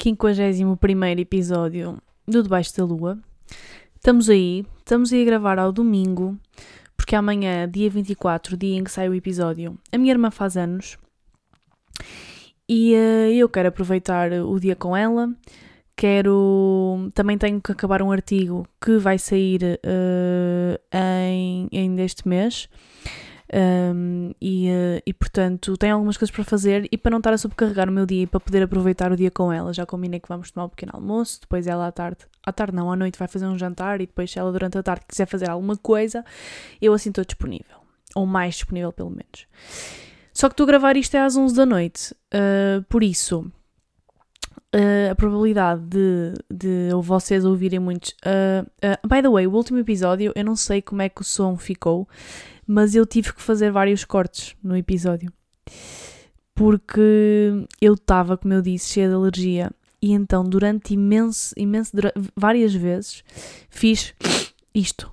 [0.00, 0.76] 51
[1.18, 3.18] episódio do Debaixo da Lua.
[3.96, 6.38] Estamos aí, estamos aí a gravar ao domingo,
[6.96, 10.96] porque amanhã, dia 24, dia em que sai o episódio, a minha irmã faz anos
[12.68, 15.32] e uh, eu quero aproveitar o dia com ela.
[15.96, 17.10] Quero.
[17.12, 22.68] Também tenho que acabar um artigo que vai sair uh, em, ainda este mês.
[23.50, 27.38] Um, e, uh, e portanto tenho algumas coisas para fazer e para não estar a
[27.38, 29.72] sobrecarregar o meu dia e para poder aproveitar o dia com ela.
[29.72, 32.92] Já combinei que vamos tomar um pequeno almoço, depois ela à tarde, à tarde não,
[32.92, 35.48] à noite vai fazer um jantar e depois se ela durante a tarde quiser fazer
[35.48, 36.24] alguma coisa,
[36.80, 37.78] eu assim estou disponível.
[38.14, 39.46] Ou mais disponível pelo menos.
[40.32, 43.50] Só que estou a gravar isto é às 11 da noite, uh, por isso
[44.74, 48.10] Uh, a probabilidade de, de vocês ouvirem muitos.
[48.22, 51.24] Uh, uh, by the way, o último episódio, eu não sei como é que o
[51.24, 52.06] som ficou,
[52.68, 55.32] mas eu tive que fazer vários cortes no episódio.
[56.54, 59.70] Porque eu estava, como eu disse, cheia de alergia.
[60.02, 61.92] E então, durante imenso, imenso,
[62.36, 63.24] várias vezes,
[63.70, 64.12] fiz
[64.74, 65.10] isto.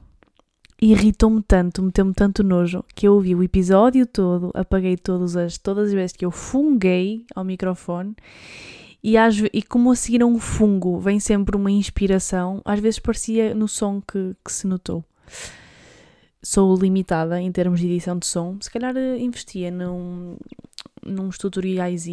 [0.81, 5.87] Irritou-me tanto, meteu-me tanto nojo, que eu ouvi o episódio todo, apaguei todas as, todas
[5.87, 8.13] as vezes que eu funguei ao microfone
[9.01, 12.99] e, às, e como a seguir a um fungo vem sempre uma inspiração, às vezes
[12.99, 15.05] parecia no som que, que se notou.
[16.45, 20.37] Sou limitada em termos de edição de som, se calhar eh, investia num,
[21.03, 22.05] nos tutoriais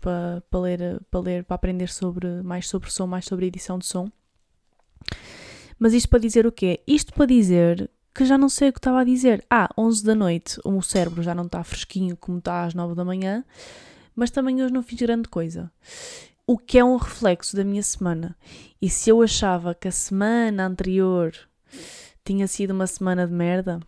[0.00, 3.86] para, para, ler, para ler, para aprender sobre, mais sobre som, mais sobre edição de
[3.86, 4.08] som.
[5.76, 6.80] Mas isto para dizer o quê?
[6.86, 9.44] Isto para dizer que já não sei o que estava a dizer.
[9.50, 12.94] Ah, 11 da noite, o meu cérebro já não está fresquinho como está às 9
[12.94, 13.44] da manhã
[14.14, 15.70] mas também hoje não fiz grande coisa.
[16.46, 18.36] O que é um reflexo da minha semana.
[18.80, 21.34] E se eu achava que a semana anterior
[22.24, 23.80] tinha sido uma semana de merda,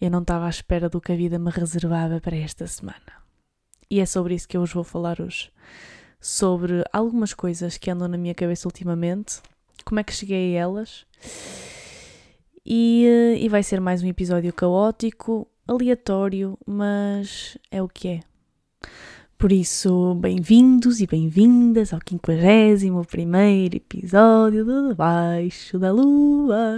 [0.00, 3.24] eu não estava à espera do que a vida me reservava para esta semana.
[3.90, 5.50] E é sobre isso que eu vos vou falar hoje.
[6.20, 9.42] Sobre algumas coisas que andam na minha cabeça ultimamente,
[9.84, 11.04] como é que cheguei a elas.
[12.64, 18.20] E, e vai ser mais um episódio caótico, aleatório, mas é o que é.
[19.38, 23.02] Por isso, bem-vindos e bem-vindas ao 51
[23.74, 26.76] episódio do Debaixo da Lua.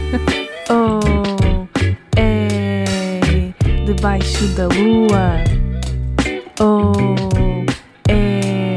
[0.70, 1.68] oh,
[2.16, 3.52] é
[3.86, 5.44] debaixo da lua.
[6.60, 6.92] Oh,
[8.08, 8.76] é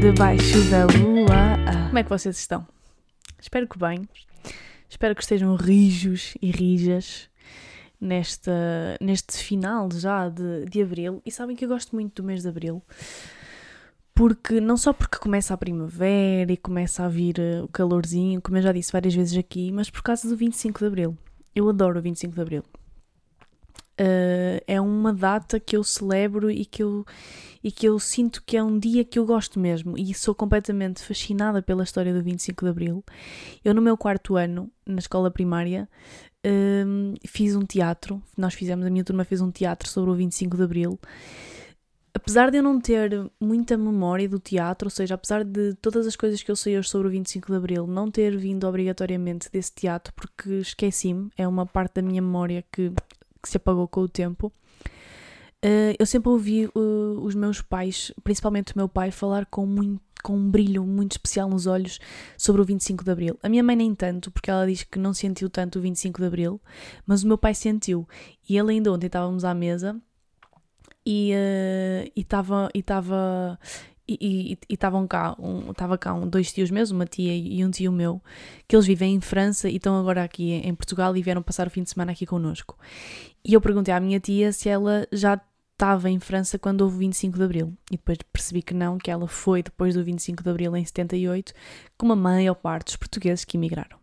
[0.00, 1.86] debaixo da lua.
[1.86, 2.66] Como é que vocês estão?
[3.40, 4.06] Espero que bem.
[4.88, 7.28] Espero que estejam rijos e rijas
[8.00, 8.52] nesta,
[9.00, 11.22] neste final já de, de abril.
[11.24, 12.82] E sabem que eu gosto muito do mês de abril,
[14.14, 18.56] porque não só porque começa a primavera e começa a vir eh, o calorzinho, como
[18.56, 21.18] eu já disse várias vezes aqui, mas por causa do 25 de abril.
[21.54, 22.62] Eu adoro o 25 de abril.
[23.98, 27.02] Uh, é uma data que eu celebro e que eu,
[27.64, 31.02] e que eu sinto que é um dia que eu gosto mesmo e sou completamente
[31.02, 33.04] fascinada pela história do 25 de Abril.
[33.64, 35.88] Eu, no meu quarto ano, na escola primária,
[36.46, 40.56] um, fiz um teatro, nós fizemos, a minha turma fez um teatro sobre o 25
[40.56, 41.00] de Abril.
[42.14, 46.16] Apesar de eu não ter muita memória do teatro, ou seja, apesar de todas as
[46.16, 49.72] coisas que eu sei hoje sobre o 25 de Abril não ter vindo obrigatoriamente desse
[49.74, 52.90] teatro, porque esqueci-me, é uma parte da minha memória que,
[53.42, 54.50] que se apagou com o tempo,
[55.98, 60.36] eu sempre ouvi uh, os meus pais, principalmente o meu pai, falar com muito com
[60.36, 62.00] um brilho muito especial nos olhos
[62.36, 63.38] sobre o 25 de Abril.
[63.44, 66.26] A minha mãe nem tanto, porque ela diz que não sentiu tanto o 25 de
[66.26, 66.60] Abril,
[67.06, 68.08] mas o meu pai sentiu.
[68.48, 69.96] E ele ainda ontem estávamos à mesa
[71.06, 73.56] e uh, estava e estava
[74.08, 75.36] e estavam cá,
[75.70, 78.22] estava um, cá um, dois tios meus, uma tia e um tio meu,
[78.68, 81.70] que eles vivem em França e estão agora aqui em Portugal e vieram passar o
[81.70, 82.78] fim de semana aqui connosco.
[83.44, 85.40] E eu perguntei à minha tia se ela já
[85.76, 87.76] estava em França quando houve o 25 de Abril.
[87.90, 91.52] E depois percebi que não, que ela foi depois do 25 de Abril em 78,
[91.96, 93.98] como a maior parte dos portugueses que emigraram.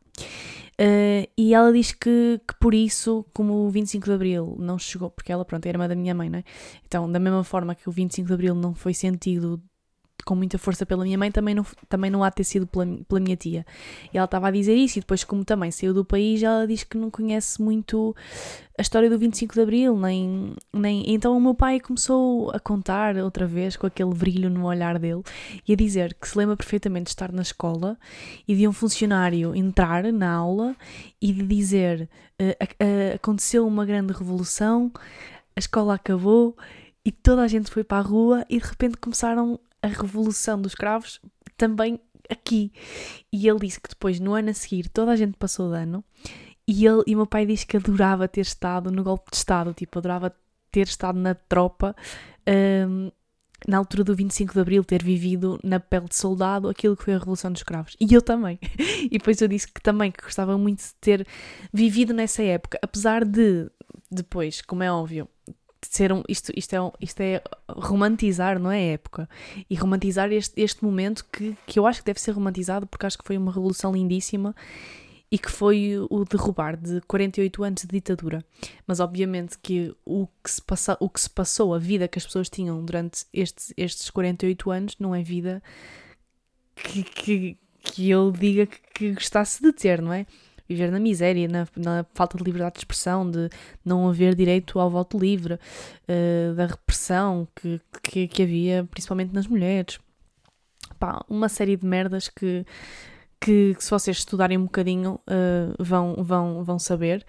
[0.73, 5.09] Uh, e ela diz que, que por isso, como o 25 de Abril não chegou,
[5.09, 6.44] porque ela, pronto, era irmã da minha mãe, não é?
[6.85, 9.62] Então, da mesma forma que o 25 de Abril não foi sentido
[10.23, 12.86] com muita força pela minha mãe, também não, também não há de ter sido pela,
[13.07, 13.65] pela minha tia.
[14.13, 16.83] E ela estava a dizer isso, e depois, como também saiu do país, ela diz
[16.83, 18.15] que não conhece muito
[18.77, 21.03] a história do 25 de Abril, nem, nem.
[21.13, 25.21] Então o meu pai começou a contar outra vez, com aquele brilho no olhar dele,
[25.68, 27.98] e a dizer que se lembra perfeitamente de estar na escola
[28.48, 30.75] e de um funcionário entrar na aula
[31.21, 32.09] e de dizer:
[32.42, 34.92] uh, aconteceu uma grande revolução,
[35.56, 36.57] a escola acabou
[37.06, 40.74] e toda a gente foi para a rua e de repente começaram a revolução dos
[40.74, 41.19] cravos
[41.57, 42.00] também
[42.30, 42.71] aqui.
[43.31, 46.03] E ele disse que depois, no ano a seguir, toda a gente passou de ano.
[46.68, 50.00] E, ele, e meu pai disse que adorava ter estado no golpe de Estado, tipo,
[50.00, 50.33] adorava
[50.71, 51.94] ter estado na tropa
[52.88, 53.12] um,
[53.68, 57.13] na altura do 25 de Abril, ter vivido na pele de soldado aquilo que foi
[57.13, 57.95] a Revolução dos Escravos.
[58.00, 58.59] E eu também.
[59.03, 61.27] E depois eu disse que também que gostava muito de ter
[61.74, 63.69] vivido nessa época, apesar de,
[64.09, 65.27] depois, como é óbvio,
[65.88, 68.77] ser um, isto, isto, é, isto é romantizar, não é?
[68.77, 69.30] A época.
[69.69, 73.18] E romantizar este, este momento que, que eu acho que deve ser romantizado porque acho
[73.18, 74.56] que foi uma revolução lindíssima
[75.33, 78.45] e que foi o derrubar de 48 anos de ditadura.
[78.85, 82.25] Mas obviamente que o que se, passa, o que se passou, a vida que as
[82.25, 85.63] pessoas tinham durante estes, estes 48 anos, não é vida
[86.75, 90.27] que, que, que eu diga que, que gostasse de ter, não é?
[90.74, 93.50] Viver na miséria, na, na, falta de liberdade de expressão, de
[93.84, 99.48] não haver direito ao voto livre, uh, da repressão que, que, que, havia principalmente nas
[99.48, 100.00] mulheres.
[101.00, 102.66] Pá, uma série de merdas que,
[103.40, 107.25] que, que se vocês estudarem um bocadinho uh, vão, vão, vão saber.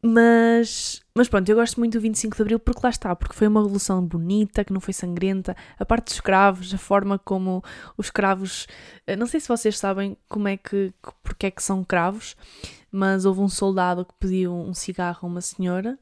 [0.00, 3.48] Mas, mas pronto, eu gosto muito do 25 de Abril porque lá está, porque foi
[3.48, 5.56] uma revolução bonita, que não foi sangrenta.
[5.76, 7.62] A parte dos escravos, a forma como
[7.96, 8.68] os escravos.
[9.06, 10.92] Eh, não sei se vocês sabem como é que.
[11.22, 12.36] porque é que são cravos,
[12.92, 15.98] mas houve um soldado que pediu um cigarro a uma senhora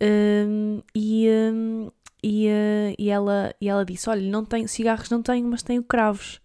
[0.00, 1.90] um, e, um,
[2.22, 5.82] e, uh, e, ela, e ela disse: Olha, não tenho, cigarros não tenho, mas tenho
[5.82, 6.40] cravos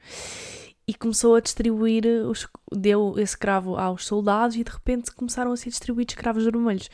[0.92, 5.56] e começou a distribuir, os, deu esse cravo aos soldados e de repente começaram a
[5.56, 6.90] ser distribuídos cravos vermelhos.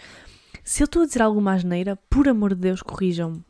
[0.63, 3.43] Se eu estou a dizer alguma asneira, por amor de Deus, corrijam-me.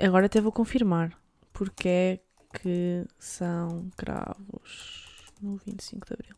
[0.00, 1.12] Agora até vou confirmar
[1.52, 2.20] porque é
[2.56, 6.36] que são cravos no 25 de Abril.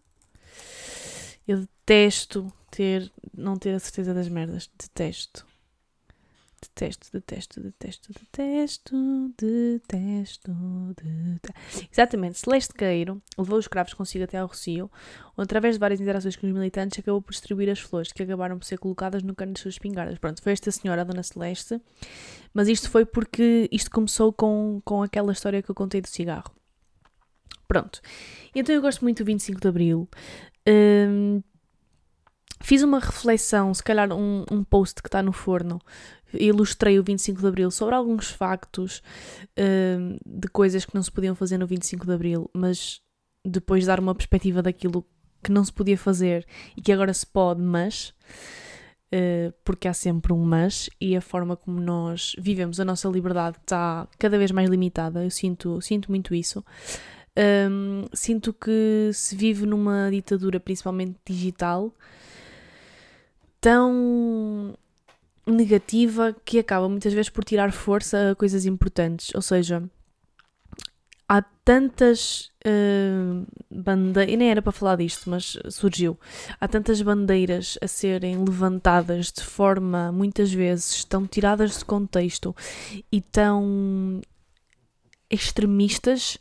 [1.47, 4.71] Eu detesto ter, não ter a certeza das merdas.
[4.79, 5.47] Detesto.
[6.69, 10.53] Detesto, detesto, detesto, detesto, detesto,
[10.95, 11.89] detesto.
[11.91, 14.91] Exatamente, Celeste Queiro levou os cravos consigo até ao Rocio,
[15.37, 18.59] onde através de várias interações com os militantes acabou por distribuir as flores, que acabaram
[18.59, 20.19] por ser colocadas no cano de suas espingardas.
[20.19, 21.81] Pronto, foi esta senhora, a Dona Celeste,
[22.53, 26.53] mas isto foi porque isto começou com, com aquela história que eu contei do cigarro.
[27.67, 28.01] Pronto,
[28.55, 30.09] então eu gosto muito do 25 de Abril.
[30.69, 31.43] Um,
[32.61, 35.81] fiz uma reflexão, se calhar um, um post que está no forno,
[36.35, 39.03] ilustrei o 25 de Abril sobre alguns factos
[39.59, 43.01] uh, de coisas que não se podiam fazer no 25 de Abril, mas
[43.45, 45.07] depois dar uma perspectiva daquilo
[45.43, 48.13] que não se podia fazer e que agora se pode, mas.
[49.15, 53.57] Uh, porque há sempre um mas e a forma como nós vivemos a nossa liberdade
[53.59, 55.23] está cada vez mais limitada.
[55.23, 56.65] Eu sinto, sinto muito isso.
[57.39, 61.95] Um, sinto que se vive numa ditadura, principalmente digital,
[63.67, 64.79] tão
[65.45, 69.35] negativa que acaba muitas vezes por tirar força a coisas importantes.
[69.35, 69.83] Ou seja,
[71.29, 76.17] há tantas uh, bandeiras, nem era para falar disto, mas surgiu.
[76.61, 82.55] Há tantas bandeiras a serem levantadas de forma muitas vezes tão tiradas de contexto
[83.11, 84.21] e tão
[85.31, 86.39] extremistas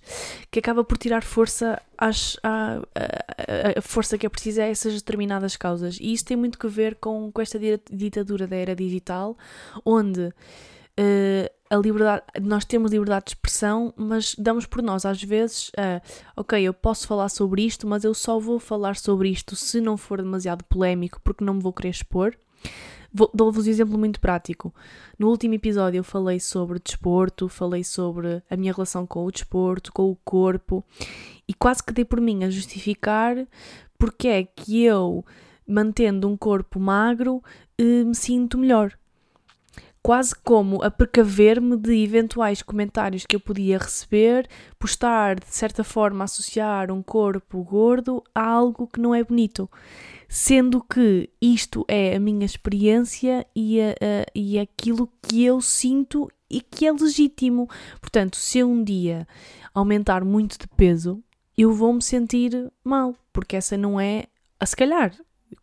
[0.52, 4.94] que acaba por tirar força às, à, a, a, força que é precisa a essas
[4.94, 5.98] determinadas causas.
[6.00, 7.60] E isso tem muito que ver com, com esta
[7.92, 9.38] ditadura da era digital,
[9.84, 15.70] onde uh, a liberdade, nós temos liberdade de expressão, mas damos por nós às vezes,
[15.70, 16.02] uh,
[16.36, 19.98] ok, eu posso falar sobre isto, mas eu só vou falar sobre isto se não
[19.98, 22.36] for demasiado polémico, porque não me vou querer expor.
[23.34, 24.74] Dou-vos um exemplo muito prático.
[25.18, 29.94] No último episódio eu falei sobre desporto, falei sobre a minha relação com o desporto,
[29.94, 30.84] com o corpo
[31.48, 33.38] e quase que dei por mim a justificar
[33.98, 35.24] porque é que eu,
[35.66, 37.42] mantendo um corpo magro,
[37.78, 38.98] eh, me sinto melhor
[40.06, 44.48] quase como a precaver-me de eventuais comentários que eu podia receber
[44.78, 49.24] por estar, de certa forma, a associar um corpo gordo a algo que não é
[49.24, 49.68] bonito.
[50.28, 56.30] Sendo que isto é a minha experiência e, a, a, e aquilo que eu sinto
[56.50, 57.70] e que é legítimo.
[58.00, 59.28] Portanto, se eu um dia
[59.74, 61.22] aumentar muito de peso,
[61.58, 64.26] eu vou me sentir mal, porque essa não é,
[64.60, 65.14] a se calhar,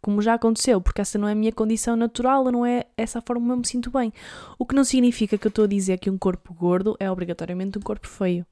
[0.01, 3.23] como já aconteceu, porque essa não é a minha condição natural, não é essa a
[3.23, 4.13] forma como eu me sinto bem.
[4.59, 7.79] O que não significa que eu estou a dizer que um corpo gordo é obrigatoriamente
[7.79, 8.47] um corpo feio.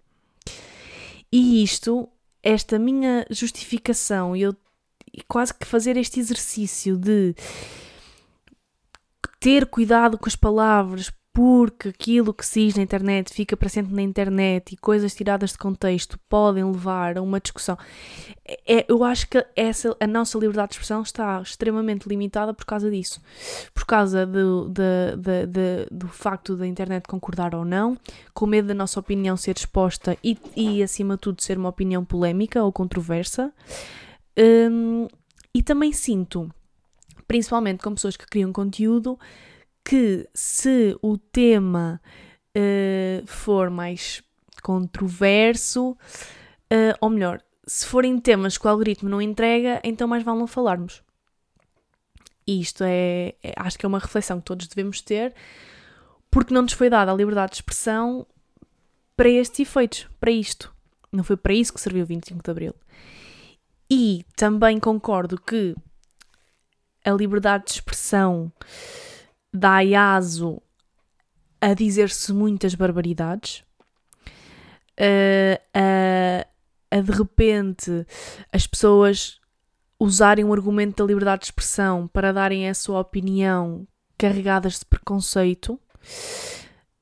[1.33, 2.09] E isto,
[2.43, 4.35] esta minha justificação,
[5.13, 7.35] e quase que fazer este exercício de
[9.39, 13.95] ter cuidado com as palavras, porque aquilo que se diz na internet fica para sempre
[13.95, 17.79] na internet e coisas tiradas de contexto podem levar a uma discussão.
[18.67, 22.91] É, eu acho que essa, a nossa liberdade de expressão está extremamente limitada por causa
[22.91, 23.23] disso.
[23.73, 27.97] Por causa do, do, do, do facto da internet concordar ou não,
[28.35, 32.05] com medo da nossa opinião ser exposta e, e acima de tudo, ser uma opinião
[32.05, 33.53] polémica ou controversa.
[34.41, 35.07] Um,
[35.55, 36.51] e também sinto,
[37.27, 39.19] principalmente com pessoas que criam conteúdo,
[39.85, 42.01] que se o tema
[42.57, 44.23] uh, for mais
[44.63, 50.39] controverso, uh, ou melhor, se forem temas que o algoritmo não entrega, então mais vale
[50.39, 51.03] não falarmos.
[52.47, 55.35] E isto é, é, acho que é uma reflexão que todos devemos ter,
[56.31, 58.27] porque não nos foi dada a liberdade de expressão
[59.17, 60.75] para estes efeitos, para isto.
[61.13, 62.75] Não foi para isso que serviu o 25 de Abril.
[63.91, 65.75] E também concordo que
[67.05, 68.53] a liberdade de expressão
[69.53, 69.79] dá
[70.17, 70.63] aso
[71.61, 73.65] a dizer-se muitas barbaridades,
[75.75, 76.47] a,
[76.91, 78.07] a de repente
[78.53, 79.41] as pessoas
[79.99, 85.79] usarem o argumento da liberdade de expressão para darem a sua opinião carregadas de preconceito.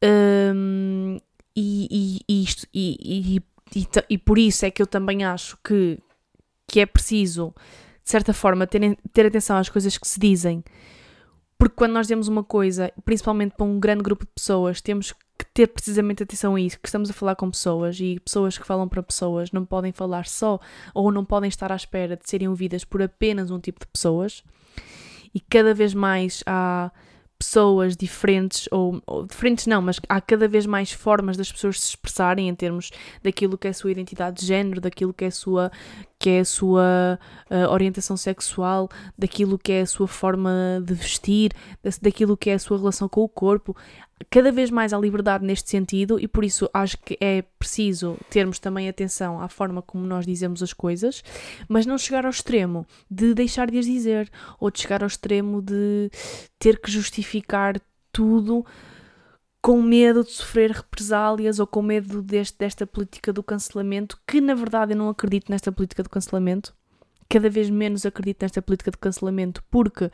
[0.02, 1.18] Um,
[1.54, 3.40] e, e, isto, e,
[3.75, 5.99] e, e, por isso é que eu também acho que,
[6.68, 7.54] que é preciso,
[8.04, 10.62] de certa forma, ter, ter atenção às coisas que se dizem,
[11.58, 15.44] porque quando nós dizemos uma coisa, principalmente para um grande grupo de pessoas, temos que
[15.52, 18.88] ter precisamente atenção a isso, que estamos a falar com pessoas e pessoas que falam
[18.88, 20.60] para pessoas não podem falar só
[20.94, 24.44] ou não podem estar à espera de serem ouvidas por apenas um tipo de pessoas.
[25.34, 26.92] E cada vez mais há
[27.38, 31.90] pessoas diferentes, ou, ou, diferentes não, mas há cada vez mais formas das pessoas se
[31.90, 32.90] expressarem em termos
[33.23, 35.71] daquilo que é a sua identidade de género, daquilo que é a sua,
[36.18, 37.18] que é a sua
[37.49, 41.52] uh, orientação sexual, daquilo que é a sua forma de vestir,
[42.02, 43.76] daquilo que é a sua relação com o corpo
[44.30, 48.58] cada vez mais há liberdade neste sentido e por isso acho que é preciso termos
[48.58, 51.22] também atenção à forma como nós dizemos as coisas,
[51.68, 55.62] mas não chegar ao extremo de deixar de as dizer ou de chegar ao extremo
[55.62, 56.10] de
[56.58, 57.80] ter que justificar
[58.12, 58.64] tudo
[59.60, 64.54] com medo de sofrer represálias ou com medo deste, desta política do cancelamento, que na
[64.54, 66.75] verdade eu não acredito nesta política do cancelamento.
[67.28, 70.10] Cada vez menos acredito nesta política de cancelamento, porque.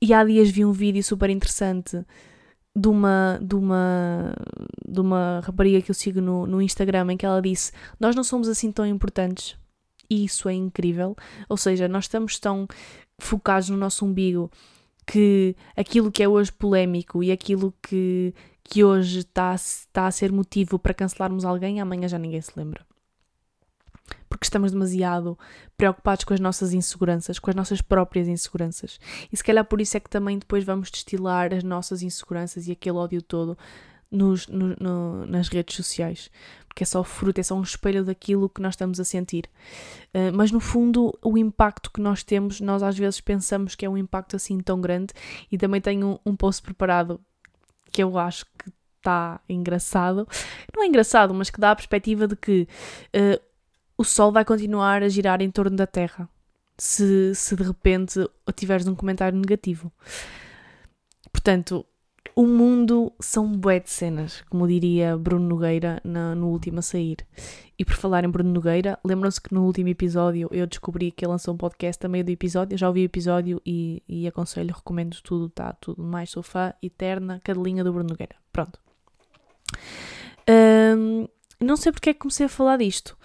[0.00, 2.04] E há dias vi um vídeo super interessante
[2.76, 4.34] de uma, de uma,
[4.86, 8.24] de uma rapariga que eu sigo no, no Instagram em que ela disse: Nós não
[8.24, 9.56] somos assim tão importantes.
[10.10, 11.14] E isso é incrível.
[11.48, 12.66] Ou seja, nós estamos tão
[13.20, 14.50] focados no nosso umbigo
[15.06, 18.34] que aquilo que é hoje polémico e aquilo que,
[18.64, 22.86] que hoje está, está a ser motivo para cancelarmos alguém, amanhã já ninguém se lembra
[24.28, 25.38] porque estamos demasiado
[25.76, 28.98] preocupados com as nossas inseguranças, com as nossas próprias inseguranças.
[29.32, 32.72] E se calhar por isso é que também depois vamos destilar as nossas inseguranças e
[32.72, 33.56] aquele ódio todo
[34.10, 36.30] nos, no, no, nas redes sociais,
[36.66, 39.44] porque é só fruto, é só um espelho daquilo que nós estamos a sentir.
[40.14, 43.88] Uh, mas no fundo, o impacto que nós temos, nós às vezes pensamos que é
[43.88, 45.12] um impacto assim tão grande,
[45.50, 47.20] e também tenho um, um post preparado
[47.90, 50.26] que eu acho que está engraçado.
[50.74, 52.68] Não é engraçado, mas que dá a perspectiva de que
[53.14, 53.47] uh,
[53.98, 56.28] o Sol vai continuar a girar em torno da Terra.
[56.78, 58.24] Se, se de repente
[58.54, 59.92] tiveres um comentário negativo.
[61.32, 61.84] Portanto,
[62.36, 67.16] o mundo são bué de cenas, como diria Bruno Nogueira na, no último a sair.
[67.76, 71.32] E por falar em Bruno Nogueira, lembram-se que no último episódio eu descobri que ele
[71.32, 72.74] lançou um podcast a meio do episódio.
[72.74, 76.30] Eu já ouvi o episódio e, e aconselho, recomendo tudo, está tudo mais.
[76.30, 78.36] Sou fã eterna, cadelinha do Bruno Nogueira.
[78.52, 78.78] Pronto.
[80.48, 81.26] Um,
[81.60, 83.18] não sei porque é que comecei a falar disto.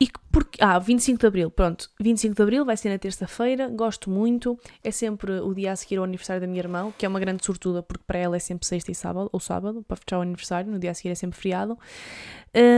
[0.00, 4.10] E porque, ah, 25 de Abril, pronto, 25 de Abril vai ser na terça-feira, gosto
[4.10, 7.20] muito, é sempre o dia a seguir ao aniversário da minha irmã, que é uma
[7.20, 10.22] grande sortuda, porque para ela é sempre sexta e sábado, ou sábado, para fechar o
[10.22, 11.78] aniversário, no dia a seguir é sempre feriado.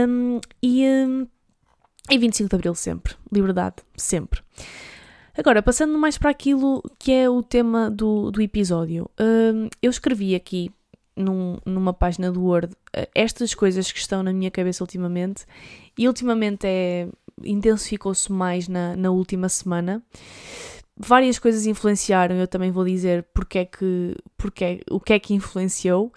[0.07, 1.27] Um, e, um,
[2.09, 4.41] e 25 de Abril sempre, liberdade, sempre.
[5.35, 10.33] Agora, passando mais para aquilo que é o tema do, do episódio, um, eu escrevi
[10.33, 10.71] aqui
[11.17, 15.45] num, numa página do Word uh, estas coisas que estão na minha cabeça ultimamente
[15.97, 17.07] e ultimamente é
[17.43, 20.03] intensificou-se mais na, na última semana.
[20.95, 25.19] Várias coisas influenciaram, eu também vou dizer porque é que, porque é, o que é
[25.19, 26.11] que influenciou.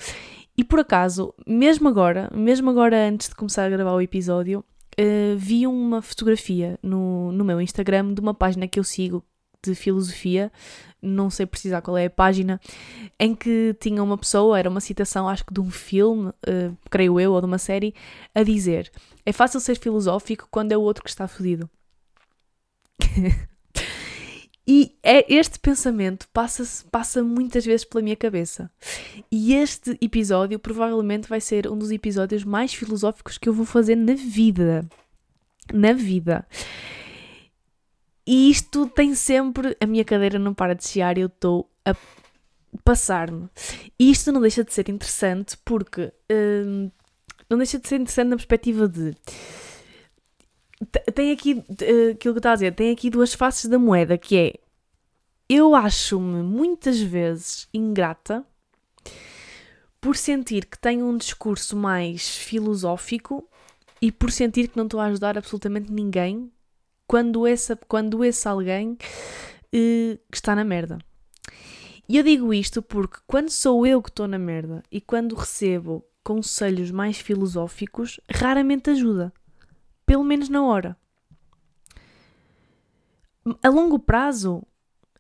[0.57, 4.64] E por acaso, mesmo agora, mesmo agora antes de começar a gravar o episódio,
[4.99, 9.23] uh, vi uma fotografia no, no meu Instagram de uma página que eu sigo
[9.62, 10.50] de filosofia,
[11.02, 12.61] não sei precisar qual é a página,
[13.19, 17.19] em que tinha uma pessoa, era uma citação, acho que de um filme, uh, creio
[17.19, 17.95] eu, ou de uma série,
[18.35, 18.90] a dizer:
[19.25, 21.69] É fácil ser filosófico quando é o outro que está fodido.
[24.66, 28.71] e é, este pensamento passa, passa muitas vezes pela minha cabeça.
[29.30, 33.97] E este episódio provavelmente vai ser um dos episódios mais filosóficos que eu vou fazer
[33.97, 34.87] na vida.
[35.73, 36.47] Na vida.
[38.27, 39.77] E isto tem sempre.
[39.81, 41.95] A minha cadeira não para de chiar e eu estou a
[42.85, 43.49] passar-me.
[43.99, 46.12] E isto não deixa de ser interessante porque.
[46.31, 46.91] Hum,
[47.49, 49.17] não deixa de ser interessante na perspectiva de.
[51.15, 51.55] Tem aqui.
[51.55, 54.55] Uh, aquilo que eu a dizer, tem aqui duas faces da moeda que é.
[55.49, 58.47] Eu acho-me muitas vezes ingrata
[60.00, 63.49] por sentir que tenho um discurso mais filosófico
[64.00, 66.50] e por sentir que não estou a ajudar absolutamente ninguém
[67.11, 70.97] quando esse, quando esse alguém uh, está na merda.
[72.09, 76.05] E eu digo isto porque quando sou eu que estou na merda e quando recebo
[76.23, 79.33] conselhos mais filosóficos, raramente ajuda.
[80.07, 80.97] Pelo menos na hora.
[83.61, 84.62] A longo prazo,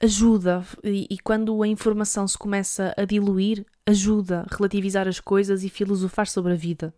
[0.00, 0.64] ajuda.
[0.84, 5.68] E, e, quando a informação se começa a diluir, ajuda a relativizar as coisas e
[5.68, 6.94] filosofar sobre a vida.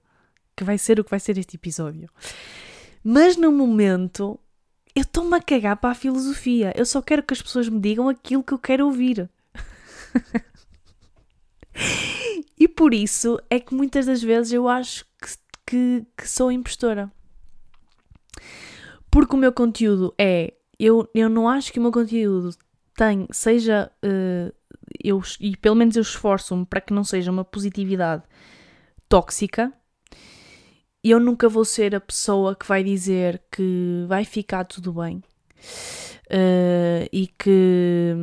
[0.55, 2.11] Que vai ser o que vai ser este episódio.
[3.03, 4.39] Mas no momento,
[4.95, 6.73] eu estou-me a cagar para a filosofia.
[6.77, 9.31] Eu só quero que as pessoas me digam aquilo que eu quero ouvir.
[12.59, 15.29] e por isso é que muitas das vezes eu acho que,
[15.67, 17.11] que, que sou impostora.
[19.11, 20.55] Porque o meu conteúdo é.
[20.79, 22.55] Eu, eu não acho que o meu conteúdo
[22.97, 23.91] tem, seja.
[24.05, 24.53] Uh,
[25.03, 28.25] eu, e pelo menos eu esforço-me para que não seja uma positividade
[29.09, 29.73] tóxica.
[31.03, 35.23] Eu nunca vou ser a pessoa que vai dizer que vai ficar tudo bem.
[36.33, 38.15] Uh, e, que,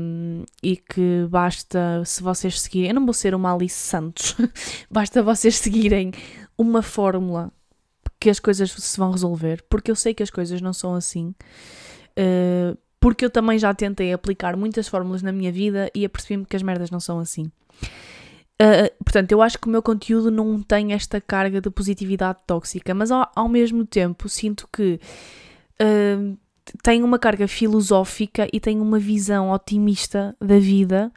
[0.64, 2.90] e que basta se vocês seguirem.
[2.90, 4.36] Eu não vou ser uma Alice Santos,
[4.90, 6.12] basta vocês seguirem
[6.58, 7.52] uma fórmula
[8.20, 11.36] que as coisas se vão resolver, porque eu sei que as coisas não são assim.
[12.18, 16.56] Uh, porque eu também já tentei aplicar muitas fórmulas na minha vida e apercebi-me que
[16.56, 17.50] as merdas não são assim.
[18.62, 22.94] Uh, portanto, eu acho que o meu conteúdo não tem esta carga de positividade tóxica,
[22.94, 25.00] mas ao, ao mesmo tempo sinto que
[25.82, 26.38] uh,
[26.84, 31.12] tem uma carga filosófica e tem uma visão otimista da vida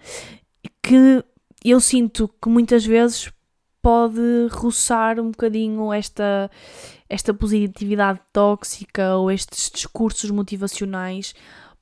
[0.80, 1.24] que
[1.64, 3.30] eu sinto que muitas vezes
[3.80, 4.20] pode
[4.52, 6.48] roçar um bocadinho esta,
[7.08, 11.34] esta positividade tóxica ou estes discursos motivacionais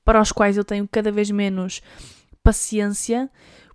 [0.03, 1.81] para os quais eu tenho cada vez menos
[2.43, 3.29] paciência,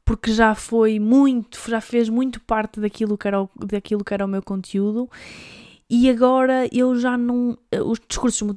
[0.07, 4.25] porque já foi muito, já fez muito parte daquilo que era o, daquilo que era
[4.25, 5.11] o meu conteúdo.
[5.91, 7.59] E agora eu já não.
[7.85, 8.57] Os discursos.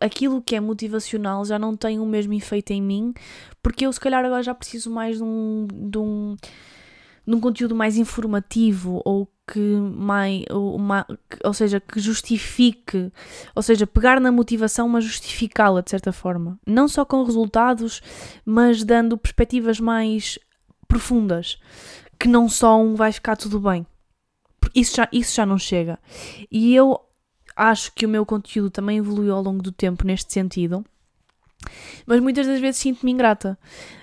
[0.00, 3.14] Aquilo que é motivacional já não tem o mesmo efeito em mim,
[3.62, 5.68] porque eu, se calhar, agora já preciso mais de um.
[5.72, 6.36] De um,
[7.26, 11.06] de um conteúdo mais informativo ou que mais, uma,
[11.44, 13.10] ou seja, que justifique,
[13.54, 18.02] ou seja, pegar na motivação, mas justificá-la de certa forma, não só com resultados,
[18.44, 20.38] mas dando perspectivas mais
[20.88, 21.60] profundas,
[22.18, 23.86] que não só um vai ficar tudo bem.
[24.74, 25.98] Isso já, isso já não chega.
[26.50, 26.98] E eu
[27.54, 30.84] acho que o meu conteúdo também evoluiu ao longo do tempo neste sentido,
[32.06, 33.58] mas muitas das vezes sinto-me ingrata.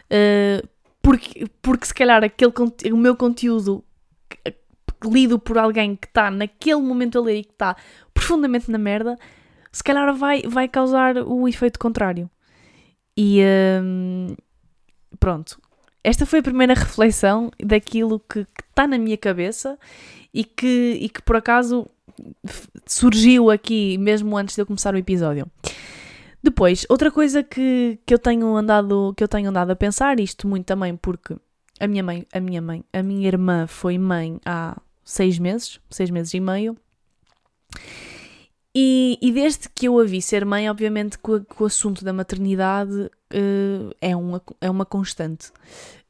[0.06, 0.68] Uh,
[1.02, 2.54] porque, porque se calhar aquele,
[2.92, 3.84] o meu conteúdo
[5.04, 7.76] lido por alguém que está naquele momento a ler e que está
[8.14, 9.16] profundamente na merda,
[9.72, 12.30] se calhar vai, vai causar o efeito contrário.
[13.18, 13.42] E
[13.84, 14.36] hum,
[15.20, 15.60] pronto.
[16.06, 19.76] Esta foi a primeira reflexão daquilo que está na minha cabeça
[20.32, 21.90] e que, e que por acaso
[22.86, 25.48] surgiu aqui mesmo antes de eu começar o episódio.
[26.44, 30.48] Depois, outra coisa que, que, eu tenho andado, que eu tenho andado a pensar, isto
[30.48, 31.36] muito também porque
[31.80, 36.12] a minha mãe, a minha mãe, a minha irmã foi mãe há seis meses, seis
[36.12, 36.78] meses e meio.
[38.78, 42.04] E, e desde que eu a vi ser mãe, obviamente que o, que o assunto
[42.04, 45.50] da maternidade uh, é, uma, é uma constante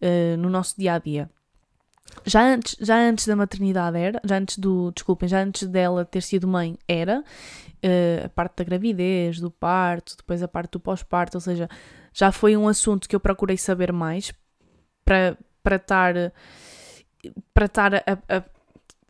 [0.01, 1.29] uh, no nosso dia a dia.
[2.25, 6.23] Já antes, já antes da maternidade era, já antes do, desculpem, já antes dela ter
[6.23, 11.37] sido mãe era, uh, a parte da gravidez, do parto, depois a parte do pós-parto,
[11.37, 11.69] ou seja,
[12.11, 14.33] já foi um assunto que eu procurei saber mais
[15.03, 15.37] para,
[15.75, 16.15] estar,
[17.53, 18.43] para estar a, a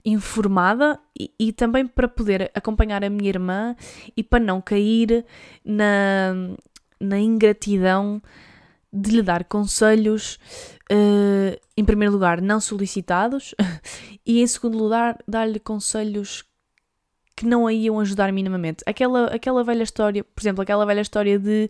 [0.06, 3.76] informada e, e, também para poder acompanhar a minha irmã
[4.16, 5.26] e para não cair
[5.64, 6.34] na,
[7.00, 8.22] na ingratidão
[8.94, 10.40] de lhe dar conselhos,
[10.92, 13.54] uh, em primeiro lugar, não solicitados,
[14.26, 16.46] e em segundo lugar, dar-lhe conselhos
[17.36, 18.84] que não a iam ajudar minimamente.
[18.86, 21.70] Aquela, aquela velha história, por exemplo, aquela velha história de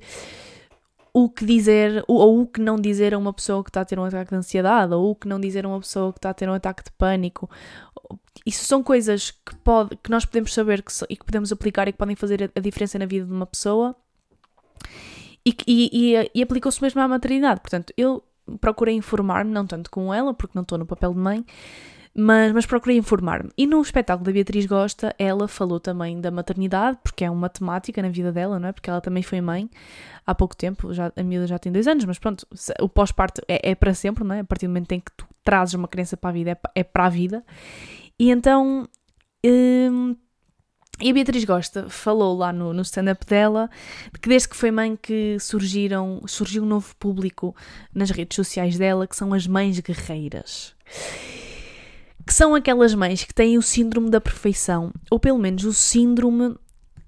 [1.11, 3.97] o que dizer ou o que não dizer a uma pessoa que está a ter
[3.97, 6.33] um ataque de ansiedade ou o que não dizer a uma pessoa que está a
[6.33, 7.49] ter um ataque de pânico.
[8.45, 11.91] Isso são coisas que, pode, que nós podemos saber que, e que podemos aplicar e
[11.91, 13.95] que podem fazer a, a diferença na vida de uma pessoa.
[15.45, 17.61] E, e, e, e aplicou-se mesmo à maternidade.
[17.61, 18.23] Portanto, eu
[18.59, 21.45] procurei informar-me, não tanto com ela, porque não estou no papel de mãe,
[22.17, 23.51] mas, mas procurei informar-me.
[23.57, 28.01] E no espetáculo da Beatriz Gosta, ela falou também da maternidade, porque é uma temática
[28.01, 28.71] na vida dela, não é?
[28.71, 29.69] Porque ela também foi mãe
[30.25, 32.47] há pouco tempo, já, a miúda já tem dois anos, mas pronto,
[32.79, 34.39] o pós-parto é, é, para sempre, não é?
[34.39, 36.83] A partir do momento em que tu trazes uma criança para a vida, é, é
[36.83, 37.43] para a vida.
[38.19, 38.87] E então.
[39.45, 40.15] Hum,
[41.01, 43.69] e a Beatriz Gosta falou lá no, no stand-up dela
[44.21, 47.53] que desde que foi mãe que surgiram, surgiu um novo público
[47.93, 50.73] nas redes sociais dela, que são as mães guerreiras
[52.25, 56.55] que são aquelas mães que têm o síndrome da perfeição, ou pelo menos o síndrome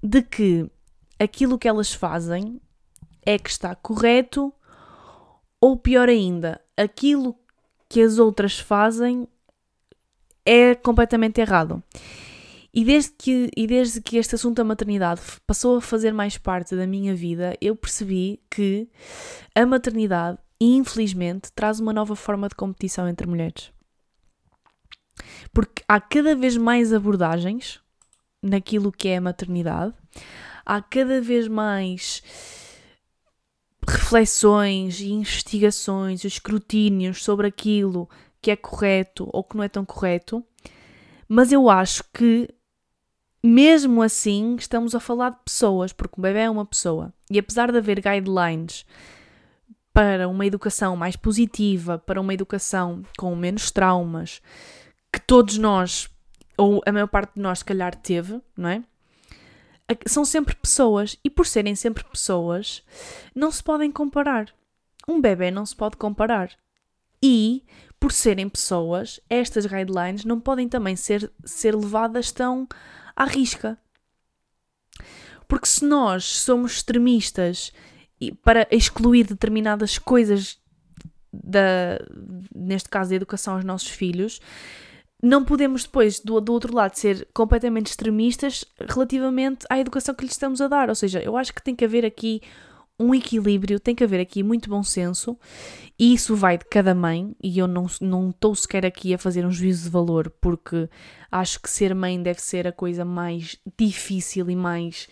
[0.02, 0.70] de que
[1.18, 2.60] aquilo que elas fazem
[3.26, 4.52] é que está correto,
[5.60, 7.34] ou pior ainda, aquilo
[7.88, 9.26] que as outras fazem
[10.48, 11.82] é completamente errado.
[12.72, 16.74] E desde, que, e desde que este assunto da maternidade passou a fazer mais parte
[16.74, 18.88] da minha vida, eu percebi que
[19.54, 23.70] a maternidade, infelizmente, traz uma nova forma de competição entre mulheres.
[25.52, 27.80] Porque há cada vez mais abordagens
[28.42, 29.94] naquilo que é a maternidade,
[30.64, 32.22] há cada vez mais
[33.86, 38.08] reflexões e investigações, escrutínios sobre aquilo
[38.40, 40.44] que é correto ou que não é tão correto,
[41.28, 42.48] mas eu acho que
[43.42, 47.12] mesmo assim estamos a falar de pessoas, porque o bebê é uma pessoa.
[47.30, 48.84] E apesar de haver guidelines
[49.92, 54.40] para uma educação mais positiva, para uma educação com menos traumas,
[55.12, 56.08] que todos nós,
[56.56, 58.84] ou a maior parte de nós, se calhar, teve, não é?
[60.06, 62.82] São sempre pessoas, e por serem sempre pessoas,
[63.34, 64.52] não se podem comparar.
[65.08, 66.50] Um bebê não se pode comparar.
[67.22, 67.64] E,
[68.00, 72.68] por serem pessoas, estas guidelines não podem também ser, ser levadas tão
[73.16, 73.78] à risca.
[75.48, 77.72] Porque se nós somos extremistas
[78.42, 80.58] para excluir determinadas coisas,
[81.32, 81.98] da,
[82.54, 84.40] neste caso da educação aos nossos filhos,
[85.22, 90.34] não podemos depois, do, do outro lado, ser completamente extremistas relativamente à educação que lhes
[90.34, 90.88] estamos a dar.
[90.88, 92.40] Ou seja, eu acho que tem que haver aqui
[92.98, 95.38] um equilíbrio, tem que haver aqui muito bom senso,
[95.98, 99.52] e isso vai de cada mãe, e eu não estou sequer aqui a fazer um
[99.52, 100.88] juízo de valor, porque
[101.30, 105.08] acho que ser mãe deve ser a coisa mais difícil e mais.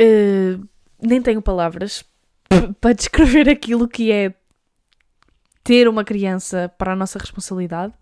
[0.00, 0.64] Uh,
[1.02, 2.04] nem tenho palavras
[2.80, 4.34] para descrever aquilo que é
[5.64, 7.92] ter uma criança para a nossa responsabilidade,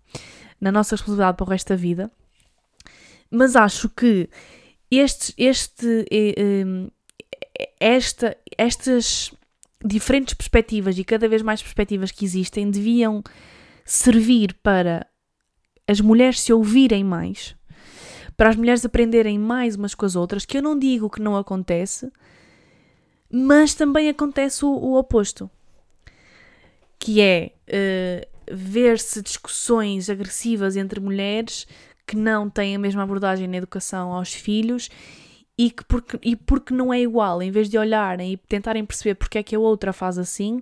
[0.61, 2.11] na nossa responsabilidade para o resto da vida.
[3.29, 4.29] Mas acho que
[4.89, 6.63] este, este, eh,
[7.79, 9.33] esta, estas
[9.83, 13.23] diferentes perspectivas e cada vez mais perspectivas que existem deviam
[13.85, 15.07] servir para
[15.87, 17.55] as mulheres se ouvirem mais,
[18.35, 21.37] para as mulheres aprenderem mais umas com as outras, que eu não digo que não
[21.37, 22.11] acontece,
[23.31, 25.49] mas também acontece o, o oposto
[26.99, 31.67] que é uh, ver-se discussões agressivas entre mulheres
[32.05, 34.89] que não têm a mesma abordagem na educação aos filhos
[35.57, 39.15] e, que porque, e porque não é igual, em vez de olharem e tentarem perceber
[39.15, 40.61] porque é que a outra faz assim,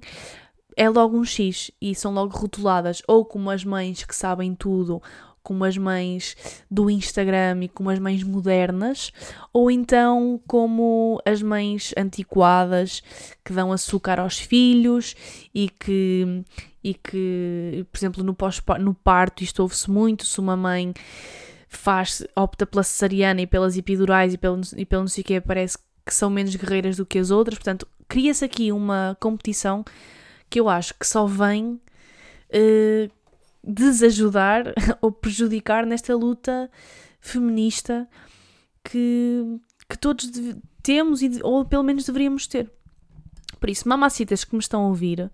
[0.75, 5.01] é logo um X e são logo rotuladas ou como as mães que sabem tudo
[5.45, 6.35] como as mães
[6.69, 9.13] do Instagram e como as mães modernas,
[9.53, 13.03] ou então como as mães antiquadas
[13.43, 15.15] que dão açúcar aos filhos
[15.53, 16.43] e que,
[16.83, 20.91] e que por exemplo, no, pós, no parto, isto ouve-se muito, se uma mãe
[21.67, 25.41] faz, opta pela cesariana e pelas epidurais e pelo, e pelo não sei o que,
[25.41, 29.83] parece que são menos guerreiras do que as outras, portanto, cria-se aqui uma competição
[30.49, 31.81] que eu acho que só vem
[32.49, 33.11] uh,
[33.63, 36.69] desajudar ou prejudicar nesta luta
[37.19, 38.07] feminista
[38.83, 40.29] que, que todos
[40.83, 42.71] temos e, ou pelo menos deveríamos ter.
[43.59, 45.31] Por isso, mamacitas que me estão a ouvir,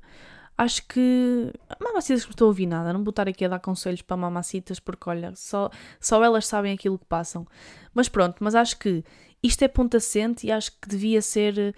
[0.62, 1.52] acho que.
[1.80, 4.17] Mamacitas que me estão a ouvir nada, não vou estar aqui a dar conselhos para
[4.17, 5.69] mamacitas porque, olha, só,
[6.00, 7.47] só elas sabem aquilo que passam.
[7.93, 9.04] Mas pronto, mas acho que
[9.41, 11.76] isto é ponto assente e acho que devia ser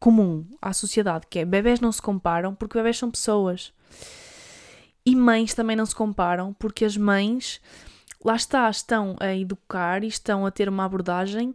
[0.00, 3.72] comum à sociedade, que é bebés não se comparam porque bebés são pessoas.
[5.04, 7.60] E mães também não se comparam, porque as mães,
[8.24, 11.54] lá está, estão a educar e estão a ter uma abordagem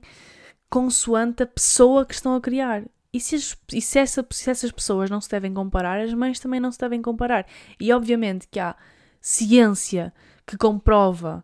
[0.69, 2.83] consoante a pessoa que estão a criar.
[3.13, 6.39] E, se, as, e se, essa, se essas pessoas não se devem comparar, as mães
[6.39, 7.45] também não se devem comparar.
[7.79, 8.75] E obviamente que há
[9.19, 10.13] ciência
[10.45, 11.43] que comprova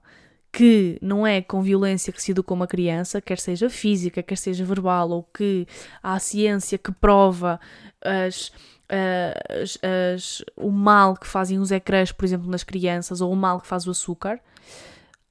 [0.52, 4.66] que não é com violência que se educa uma criança, quer seja física, quer seja
[4.66, 5.68] verbal, ou que
[6.02, 7.60] há ciência que prova
[8.02, 8.52] as
[8.88, 13.36] uh, as, as, o mal que fazem os ecrãs, por exemplo, nas crianças, ou o
[13.36, 14.40] mal que faz o açúcar.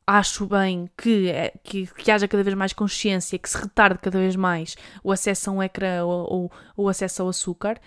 [0.07, 4.19] Acho bem que, é, que, que haja cada vez mais consciência, que se retarde cada
[4.19, 7.81] vez mais o acesso a um ecrã ou, ou o acesso ao açúcar.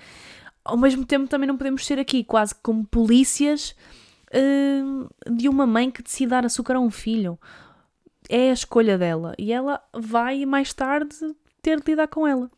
[0.66, 3.74] Ao mesmo tempo, também não podemos ser aqui quase como polícias
[4.34, 7.40] uh, de uma mãe que decide dar açúcar a um filho.
[8.28, 11.16] É a escolha dela e ela vai mais tarde
[11.62, 12.52] ter de lidar com ela.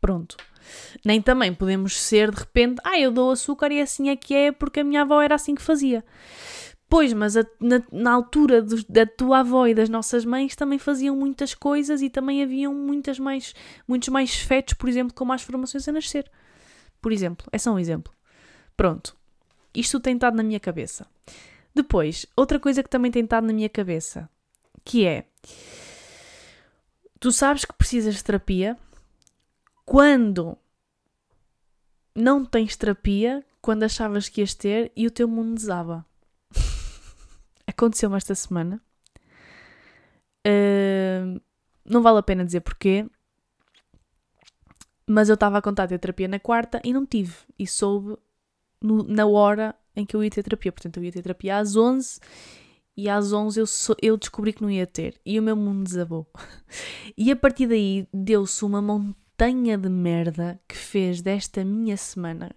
[0.00, 0.36] Pronto.
[1.04, 4.52] Nem também podemos ser de repente, ah, eu dou açúcar e assim é que é
[4.52, 6.04] porque a minha avó era assim que fazia.
[6.88, 10.78] Pois, mas a, na, na, altura do, da tua avó e das nossas mães também
[10.78, 13.54] faziam muitas coisas e também haviam muitas mais,
[13.86, 16.30] muitos mais fetos, por exemplo, com mais formações a nascer.
[17.00, 18.12] Por exemplo, é só um exemplo.
[18.76, 19.14] Pronto.
[19.74, 21.06] Isto tem estado na minha cabeça.
[21.74, 24.28] Depois, outra coisa que também tem estado na minha cabeça,
[24.82, 25.26] que é
[27.20, 28.78] tu sabes que precisas de terapia
[29.84, 30.56] quando
[32.14, 36.07] não tens terapia, quando achavas que ias ter e o teu mundo desaba.
[37.78, 38.82] Aconteceu-me esta semana.
[40.44, 41.40] Uh,
[41.84, 43.06] não vale a pena dizer porquê,
[45.06, 47.36] mas eu estava a contar ter terapia na quarta e não tive.
[47.56, 48.16] E soube
[48.82, 50.72] no, na hora em que eu ia ter terapia.
[50.72, 52.18] Portanto, eu ia ter terapia às 11
[52.96, 55.20] e às 11 eu, so, eu descobri que não ia ter.
[55.24, 56.26] E o meu mundo desabou.
[57.16, 62.50] E a partir daí deu-se uma montanha de merda que fez desta minha semana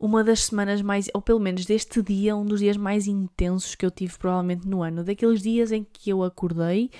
[0.00, 3.84] uma das semanas mais, ou pelo menos deste dia, um dos dias mais intensos que
[3.84, 5.04] eu tive provavelmente no ano.
[5.04, 6.90] Daqueles dias em que eu acordei,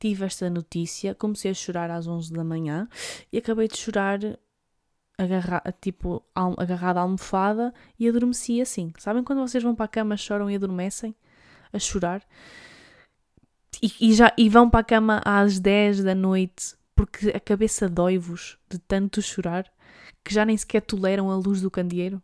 [0.00, 2.88] tive esta notícia, comecei a chorar às 11 da manhã
[3.32, 4.18] e acabei de chorar
[5.16, 8.92] agarra, tipo, agarrada à almofada e adormeci assim.
[8.98, 11.14] Sabem quando vocês vão para a cama, choram e adormecem?
[11.72, 12.22] A chorar?
[13.80, 17.88] E, e já, e vão para a cama às 10 da noite porque a cabeça
[17.88, 19.64] dói-vos de tanto chorar
[20.24, 22.20] que já nem sequer toleram a luz do candeeiro?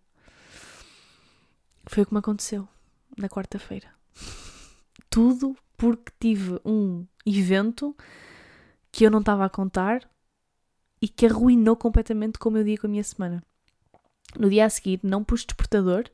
[1.87, 2.69] Foi o que me aconteceu
[3.17, 3.89] na quarta-feira.
[5.11, 7.97] Tudo porque tive um evento
[8.91, 10.09] que eu não estava a contar
[11.01, 13.43] e que arruinou completamente como eu dia com a minha semana.
[14.39, 16.05] No dia a seguir, não pus despertador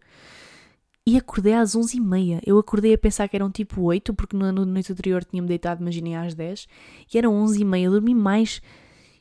[1.06, 2.40] e acordei às 11h30.
[2.44, 6.14] Eu acordei a pensar que eram tipo 8, porque na noite anterior tinha-me deitado, imaginei,
[6.14, 6.66] às 10,
[7.12, 7.82] e eram 11h30.
[7.82, 8.60] Eu dormi mais.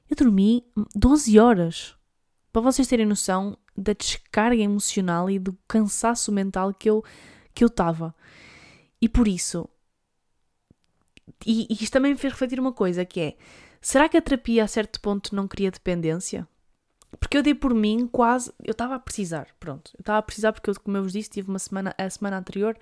[0.10, 1.96] Eu dormi 12 horas.
[2.52, 7.04] Para vocês terem noção, da descarga emocional e do cansaço mental que eu
[7.54, 8.14] que eu estava.
[9.02, 9.68] E por isso,
[11.46, 13.38] e, e isto também me fez refletir uma coisa que é,
[13.82, 16.48] será que a terapia a certo ponto não cria dependência?
[17.20, 20.54] Porque eu dei por mim quase, eu estava a precisar, pronto, eu estava a precisar
[20.54, 22.78] porque eu, como eu vos disse, tive uma semana, a semana anterior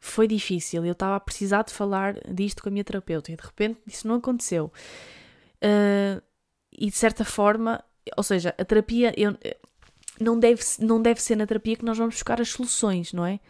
[0.00, 3.44] foi difícil, eu estava a precisar de falar disto com a minha terapeuta e de
[3.44, 4.72] repente isso não aconteceu.
[5.62, 6.20] Uh,
[6.72, 7.82] e de certa forma
[8.16, 9.36] ou seja, a terapia eu,
[10.20, 13.40] não, deve, não deve ser na terapia que nós vamos buscar as soluções, não é?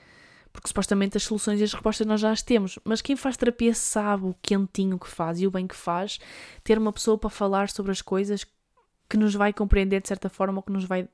[0.53, 2.79] Porque supostamente as soluções e as respostas nós já as temos.
[2.85, 6.19] Mas quem faz terapia sabe o quentinho que faz e o bem que faz
[6.65, 8.47] ter uma pessoa para falar sobre as coisas
[9.09, 11.09] que nos vai compreender de certa forma ou que nos vai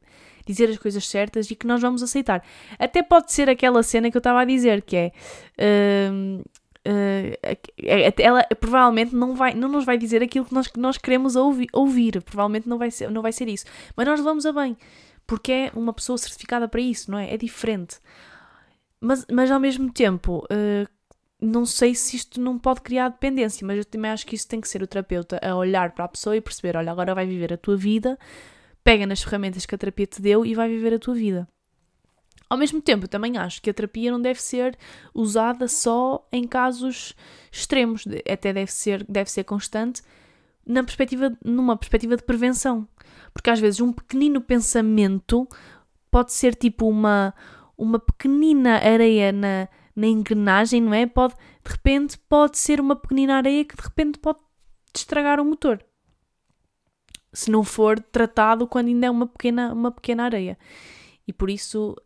[0.46, 2.42] dizer as coisas certas e que nós vamos aceitar.
[2.78, 5.12] Até pode ser aquela cena que eu estava a dizer, que é.
[5.58, 6.42] Uh,
[6.86, 7.38] Uh,
[8.18, 11.68] ela provavelmente não, vai, não nos vai dizer aquilo que nós, que nós queremos ouvir,
[11.72, 13.64] ouvir, provavelmente não vai, ser, não vai ser isso,
[13.96, 14.76] mas nós levamos a bem,
[15.24, 17.32] porque é uma pessoa certificada para isso, não é?
[17.32, 17.98] É diferente,
[19.00, 20.88] mas, mas ao mesmo tempo, uh,
[21.40, 24.60] não sei se isto não pode criar dependência, mas eu também acho que isso tem
[24.60, 27.52] que ser o terapeuta a olhar para a pessoa e perceber: olha, agora vai viver
[27.52, 28.16] a tua vida,
[28.84, 31.48] pega nas ferramentas que a terapia te deu e vai viver a tua vida.
[32.52, 34.76] Ao mesmo tempo, também acho que a terapia não deve ser
[35.14, 37.14] usada só em casos
[37.50, 40.02] extremos, até deve ser, deve ser constante
[40.66, 42.86] na perspectiva, numa perspectiva de prevenção.
[43.32, 45.48] Porque às vezes um pequenino pensamento
[46.10, 47.32] pode ser tipo uma,
[47.74, 51.06] uma pequenina areia na, na engrenagem, não é?
[51.06, 54.40] Pode, de repente pode ser uma pequenina areia que de repente pode
[54.94, 55.82] estragar o motor.
[57.32, 60.58] Se não for tratado quando ainda é uma pequena, uma pequena areia.
[61.26, 61.96] E por isso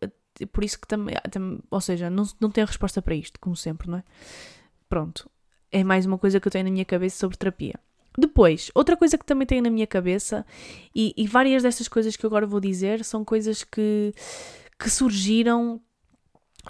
[0.45, 3.89] por isso que também, tam, ou seja, não, não tenho resposta para isto, como sempre,
[3.89, 4.05] não é?
[4.89, 5.31] Pronto,
[5.73, 7.75] é mais uma coisa que eu tenho na minha cabeça sobre terapia.
[8.19, 10.45] Depois, outra coisa que também tenho na minha cabeça,
[10.95, 14.15] e, e várias destas coisas que eu agora vou dizer são coisas que,
[14.79, 15.81] que surgiram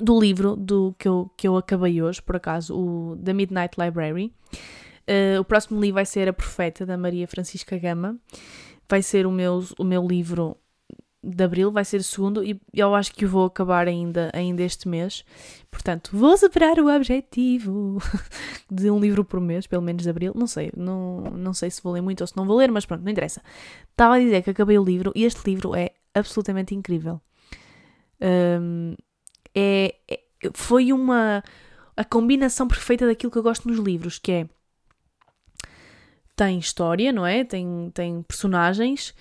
[0.00, 4.32] do livro do, que, eu, que eu acabei hoje, por acaso, o The Midnight Library.
[5.08, 8.18] Uh, o próximo livro vai ser A Profeta, da Maria Francisca Gama.
[8.88, 10.56] Vai ser o meu, o meu livro
[11.26, 14.88] de abril vai ser o segundo e eu acho que vou acabar ainda, ainda este
[14.88, 15.24] mês.
[15.70, 17.98] Portanto, vou superar o objetivo
[18.70, 20.32] de um livro por mês, pelo menos de abril.
[20.34, 22.86] Não sei, não, não sei se vou ler muito ou se não vou ler, mas
[22.86, 23.42] pronto, não interessa.
[23.90, 27.20] Estava a dizer que acabei o livro e este livro é absolutamente incrível.
[28.20, 28.94] Um,
[29.54, 30.20] é, é,
[30.54, 31.42] foi uma
[31.96, 34.48] a combinação perfeita daquilo que eu gosto nos livros, que é
[36.36, 37.44] tem história, não é?
[37.44, 39.14] Tem, tem personagens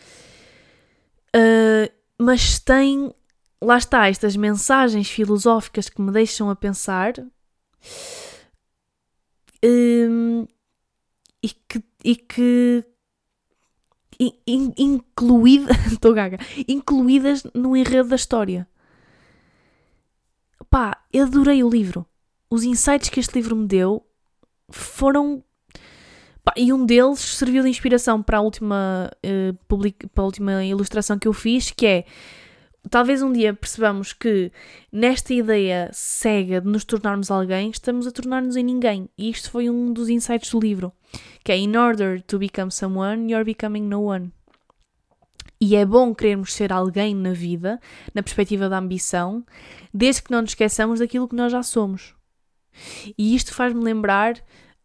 [1.36, 3.14] Uh, mas tem,
[3.62, 7.14] lá está, estas mensagens filosóficas que me deixam a pensar
[9.64, 10.46] um,
[11.42, 12.86] e que, e que
[14.20, 18.68] in, incluída, estou gaga, incluídas no enredo da história.
[20.70, 22.06] Pá, adorei o livro.
[22.50, 24.06] Os insights que este livro me deu
[24.70, 25.44] foram
[26.56, 31.18] e um deles serviu de inspiração para a última, uh, public, para a última ilustração
[31.18, 32.06] que eu fiz, que é
[32.90, 34.52] talvez um dia percebamos que
[34.92, 39.10] nesta ideia cega de nos tornarmos alguém, estamos a tornar-nos em ninguém.
[39.18, 40.92] E isto foi um dos insights do livro,
[41.44, 44.32] que é In order to become someone, you're becoming no one.
[45.60, 47.80] E é bom querermos ser alguém na vida,
[48.14, 49.44] na perspectiva da ambição,
[49.94, 52.14] desde que não nos esqueçamos daquilo que nós já somos.
[53.18, 54.36] E isto faz-me lembrar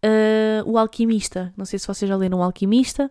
[0.04, 1.52] uh, o Alquimista.
[1.56, 3.10] Não sei se vocês já leram o Alquimista,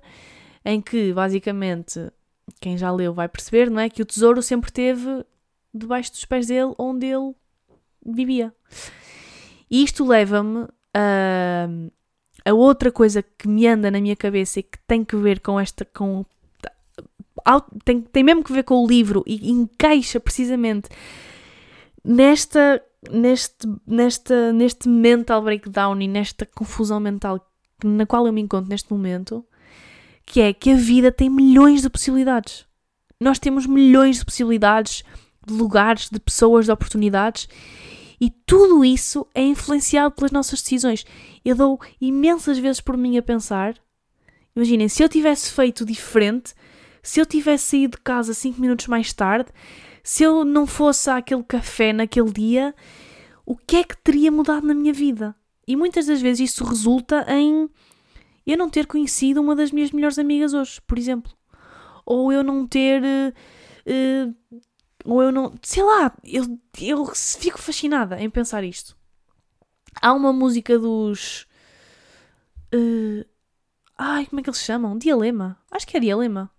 [0.64, 2.12] em que basicamente
[2.60, 3.90] quem já leu vai perceber, não é?
[3.90, 5.26] Que o tesouro sempre teve
[5.74, 7.34] debaixo dos pés dele, onde ele
[8.06, 8.54] vivia.
[9.70, 11.68] E isto leva-me a,
[12.46, 15.60] a outra coisa que me anda na minha cabeça e que tem que ver com
[15.60, 15.86] esta.
[15.86, 16.26] Com,
[17.86, 20.90] tem, tem mesmo que ver com o livro e encaixa precisamente
[22.04, 27.46] nesta, neste, nesta, neste mental breakdown e nesta confusão mental
[27.84, 29.46] na qual eu me encontro neste momento,
[30.26, 32.66] que é que a vida tem milhões de possibilidades.
[33.20, 35.04] Nós temos milhões de possibilidades,
[35.46, 37.48] de lugares, de pessoas, de oportunidades
[38.20, 41.06] e tudo isso é influenciado pelas nossas decisões.
[41.44, 43.76] Eu dou imensas vezes por mim a pensar.
[44.56, 46.54] Imaginem, se eu tivesse feito diferente,
[47.02, 49.50] se eu tivesse saído de casa cinco minutos mais tarde,
[50.10, 52.74] se eu não fosse àquele café naquele dia,
[53.46, 55.36] o que é que teria mudado na minha vida?
[55.68, 57.70] E muitas das vezes isso resulta em
[58.44, 61.32] eu não ter conhecido uma das minhas melhores amigas hoje, por exemplo.
[62.08, 63.04] Ou eu não ter.
[63.86, 64.36] Uh,
[65.06, 65.54] ou eu não.
[65.62, 68.98] Sei lá, eu, eu fico fascinada em pensar isto.
[70.02, 71.46] Há uma música dos.
[72.74, 73.24] Uh,
[73.96, 74.98] ai, como é que eles chamam?
[74.98, 75.56] Dialema.
[75.70, 76.50] Acho que é Dialema.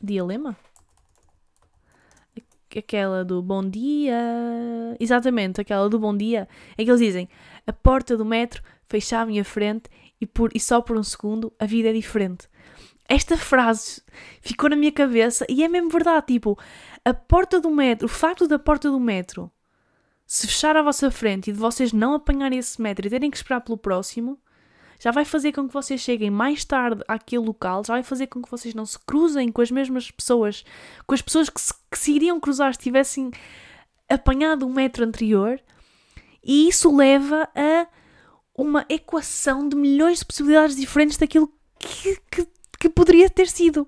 [0.00, 0.56] Dialema?
[2.78, 4.16] Aquela do bom dia.
[5.00, 6.48] Exatamente, aquela do bom dia.
[6.76, 7.28] É que eles dizem:
[7.66, 11.52] a porta do metro fecha à minha frente e, por, e só por um segundo
[11.58, 12.48] a vida é diferente.
[13.08, 14.02] Esta frase
[14.40, 16.26] ficou na minha cabeça e é mesmo verdade.
[16.26, 16.58] Tipo,
[17.04, 19.50] a porta do metro, o facto da porta do metro
[20.26, 23.36] se fechar à vossa frente e de vocês não apanharem esse metro e terem que
[23.36, 24.38] esperar pelo próximo,
[24.98, 28.42] já vai fazer com que vocês cheguem mais tarde àquele local, já vai fazer com
[28.42, 30.64] que vocês não se cruzem com as mesmas pessoas,
[31.06, 33.30] com as pessoas que se, que se iriam cruzar se tivessem
[34.08, 35.60] apanhado o metro anterior,
[36.42, 37.86] e isso leva a
[38.54, 43.86] uma equação de milhões de possibilidades diferentes daquilo que, que, que poderia ter sido.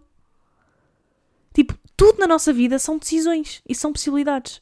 [1.54, 4.60] Tipo, tudo na nossa vida são decisões e são possibilidades.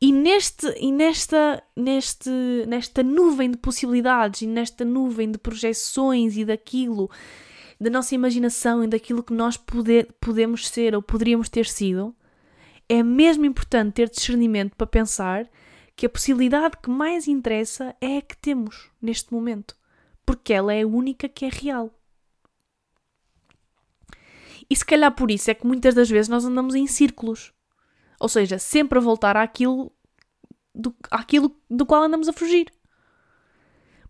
[0.00, 2.30] E, neste, e nesta, neste,
[2.66, 7.10] nesta nuvem de possibilidades e nesta nuvem de projeções e daquilo,
[7.78, 12.14] da nossa imaginação e daquilo que nós poder, podemos ser ou poderíamos ter sido,
[12.88, 15.46] é mesmo importante ter discernimento para pensar
[15.94, 19.76] que a possibilidade que mais interessa é a que temos neste momento,
[20.24, 21.94] porque ela é a única que é real.
[24.68, 27.52] E se calhar por isso é que muitas das vezes nós andamos em círculos.
[28.20, 29.90] Ou seja, sempre a voltar àquilo
[30.74, 32.70] do, àquilo do qual andamos a fugir.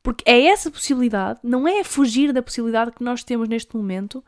[0.03, 4.25] Porque é essa possibilidade, não é fugir da possibilidade que nós temos neste momento,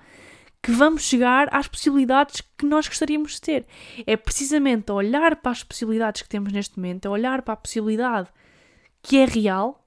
[0.62, 3.66] que vamos chegar às possibilidades que nós gostaríamos de ter.
[4.06, 8.28] É precisamente olhar para as possibilidades que temos neste momento, a olhar para a possibilidade
[9.02, 9.84] que é real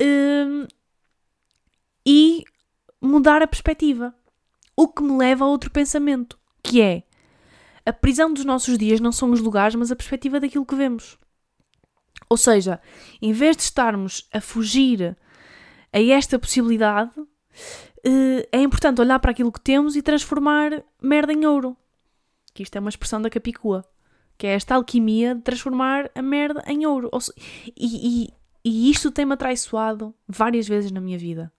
[0.00, 0.66] um,
[2.06, 2.44] e
[3.00, 4.14] mudar a perspectiva.
[4.74, 7.02] O que me leva a outro pensamento, que é
[7.84, 11.18] a prisão dos nossos dias não são os lugares, mas a perspectiva daquilo que vemos.
[12.28, 12.80] Ou seja,
[13.20, 15.16] em vez de estarmos a fugir
[15.92, 21.44] a esta possibilidade, uh, é importante olhar para aquilo que temos e transformar merda em
[21.44, 21.76] ouro.
[22.54, 23.84] Que isto é uma expressão da Capicua.
[24.38, 27.10] Que é esta alquimia de transformar a merda em ouro.
[27.76, 31.52] E, e, e isto tem-me atraiçoado várias vezes na minha vida.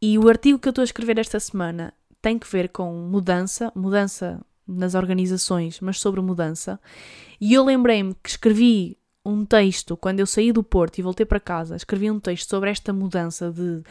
[0.00, 3.72] E o artigo que eu estou a escrever esta semana tem que ver com mudança,
[3.74, 6.80] mudança nas organizações, mas sobre mudança.
[7.40, 11.40] E eu lembrei-me que escrevi um texto quando eu saí do Porto e voltei para
[11.40, 11.76] casa.
[11.76, 13.82] Escrevi um texto sobre esta mudança de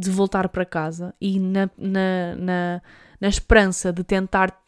[0.00, 2.82] de voltar para casa e na, na, na,
[3.20, 4.58] na esperança de tentar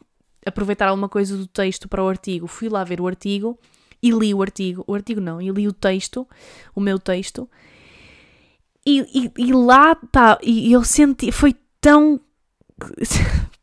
[0.45, 3.59] aproveitar alguma coisa do texto para o artigo, fui lá ver o artigo
[4.03, 6.29] e li o artigo, o artigo não, e li o texto,
[6.75, 7.49] o meu texto,
[8.85, 12.21] e, e, e lá está, e eu senti, foi tão.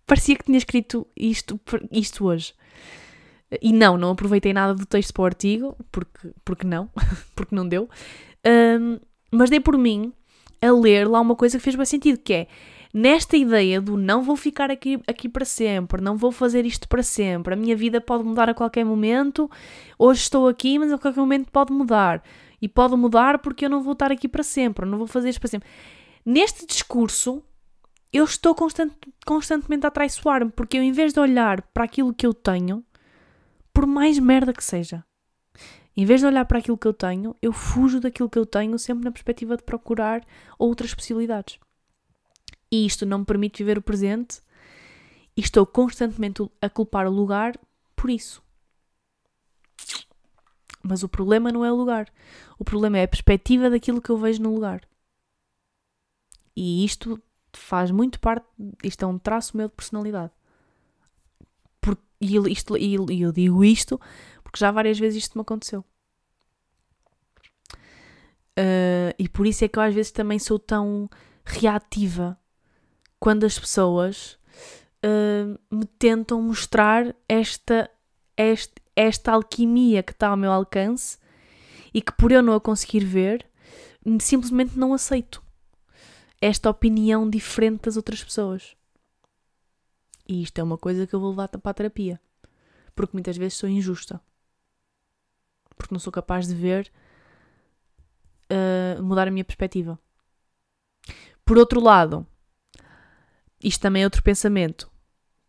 [0.10, 1.60] Parecia que tinha escrito isto,
[1.92, 2.56] isto hoje.
[3.62, 6.90] E não, não aproveitei nada do texto para o artigo, porque, porque não,
[7.36, 7.88] porque não deu.
[8.46, 9.00] Um,
[9.32, 10.12] mas dei por mim
[10.60, 12.48] a ler lá uma coisa que fez bem sentido, que é
[12.92, 17.04] nesta ideia do não vou ficar aqui, aqui para sempre, não vou fazer isto para
[17.04, 19.50] sempre, a minha vida pode mudar a qualquer momento,
[19.98, 22.24] hoje estou aqui, mas a qualquer momento pode mudar.
[22.62, 25.40] E pode mudar porque eu não vou estar aqui para sempre, não vou fazer isto
[25.40, 25.70] para sempre.
[26.26, 27.42] Neste discurso,
[28.12, 28.92] eu estou constant,
[29.26, 32.84] constantemente a traiçoar-me, porque eu, em vez de olhar para aquilo que eu tenho,
[33.74, 35.06] por mais merda que seja,
[35.96, 38.80] em vez de olhar para aquilo que eu tenho, eu fujo daquilo que eu tenho,
[38.80, 40.26] sempre na perspectiva de procurar
[40.58, 41.60] outras possibilidades.
[42.72, 44.42] E isto não me permite viver o presente
[45.36, 47.60] e estou constantemente a culpar o lugar
[47.96, 48.42] por isso.
[50.82, 52.12] Mas o problema não é o lugar.
[52.58, 54.88] O problema é a perspectiva daquilo que eu vejo no lugar.
[56.56, 57.22] E isto
[57.54, 58.46] faz muito parte,
[58.84, 60.32] isto é um traço meu de personalidade.
[62.22, 64.00] E, isto, e eu digo isto
[64.44, 65.86] porque já várias vezes isto me aconteceu.
[68.58, 71.10] Uh, e por isso é que eu às vezes também sou tão
[71.46, 72.38] reativa
[73.20, 74.38] quando as pessoas
[75.06, 77.90] uh, me tentam mostrar esta,
[78.96, 81.18] esta alquimia que está ao meu alcance
[81.94, 83.46] e que por eu não a conseguir ver,
[84.20, 85.42] simplesmente não aceito
[86.42, 88.76] esta opinião diferente das outras pessoas.
[90.28, 92.22] E isto é uma coisa que eu vou levar para a terapia.
[92.96, 94.22] Porque muitas vezes sou injusta.
[95.76, 96.92] Porque não sou capaz de ver
[98.52, 100.00] uh, mudar a minha perspectiva.
[101.44, 102.28] Por outro lado,
[103.64, 104.90] isto também é outro pensamento,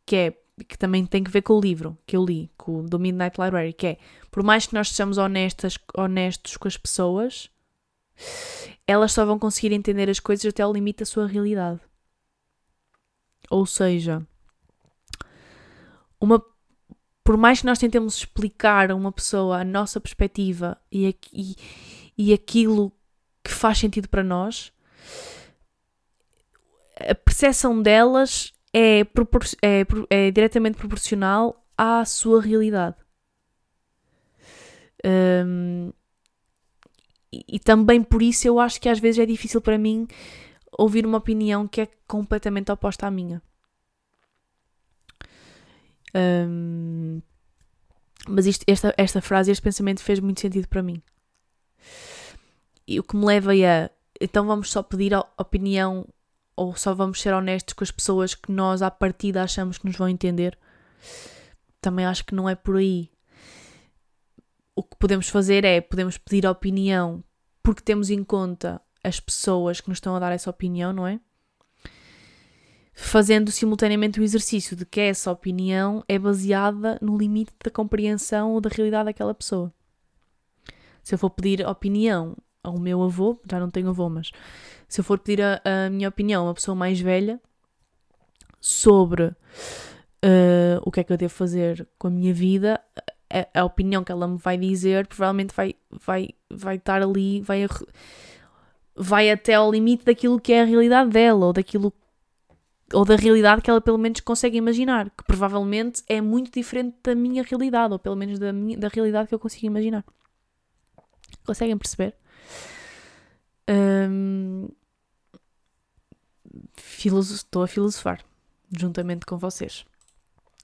[0.07, 0.37] que é
[0.69, 3.73] que também tem que ver com o livro que eu li, com, do Midnight Library,
[3.73, 3.99] que é
[4.31, 7.51] por mais que nós sejamos honestas, honestos com as pessoas,
[8.87, 11.81] elas só vão conseguir entender as coisas até o limite da sua realidade.
[13.49, 14.27] Ou seja,
[16.21, 16.45] uma,
[17.25, 21.57] por mais que nós tentemos explicar a uma pessoa a nossa perspectiva e, e,
[22.17, 22.93] e aquilo
[23.43, 24.73] que faz sentido para nós,
[26.97, 29.01] a percepção delas é,
[29.63, 32.97] é, é diretamente proporcional à sua realidade.
[35.05, 35.93] Um,
[37.33, 40.09] e, também por isso eu acho que às vezes é difícil para mim
[40.73, 43.43] ouvir uma opinião que é completamente oposta à minha.
[46.15, 47.23] Um,
[48.29, 51.01] mas isto, esta, esta frase, este pensamento fez muito sentido para mim.
[52.87, 56.07] E o que me leva a então vamos só pedir opinião
[56.55, 59.97] ou só vamos ser honestos com as pessoas que nós à partida achamos que nos
[59.97, 60.59] vão entender.
[61.81, 63.11] Também acho que não é por aí.
[64.81, 67.23] O que podemos fazer é podemos pedir opinião
[67.63, 71.21] porque temos em conta as pessoas que nos estão a dar essa opinião, não é?
[72.95, 78.61] Fazendo simultaneamente o exercício de que essa opinião é baseada no limite da compreensão ou
[78.63, 79.71] da realidade daquela pessoa.
[81.03, 84.31] Se eu for pedir opinião ao meu avô, já não tenho avô, mas
[84.89, 87.39] se eu for pedir a, a minha opinião a uma pessoa mais velha
[88.59, 92.81] sobre uh, o que é que eu devo fazer com a minha vida,
[93.31, 97.67] a, a, opinião que ela me vai dizer provavelmente vai, vai, vai estar ali, vai,
[98.95, 101.93] vai até ao limite daquilo que é a realidade dela ou daquilo
[102.93, 107.15] ou da realidade que ela pelo menos consegue imaginar, que provavelmente é muito diferente da
[107.15, 110.05] minha realidade, ou pelo menos da, minha, da realidade que eu consigo imaginar.
[111.47, 112.17] Conseguem perceber?
[113.71, 114.69] Um,
[116.99, 118.25] estou a filosofar
[118.77, 119.85] juntamente com vocês.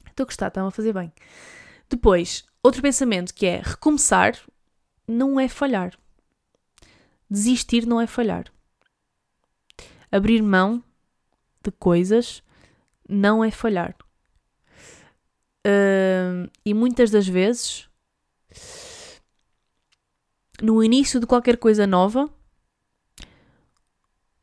[0.09, 1.12] Estou a gostar, estão a fazer bem.
[1.89, 4.39] Depois, outro pensamento que é recomeçar
[5.07, 5.97] não é falhar.
[7.30, 8.53] Desistir não é falhar.
[10.11, 10.82] Abrir mão
[11.62, 12.43] de coisas
[13.09, 13.97] não é falhar.
[15.66, 17.89] Uh, e muitas das vezes,
[20.62, 22.30] no início de qualquer coisa nova,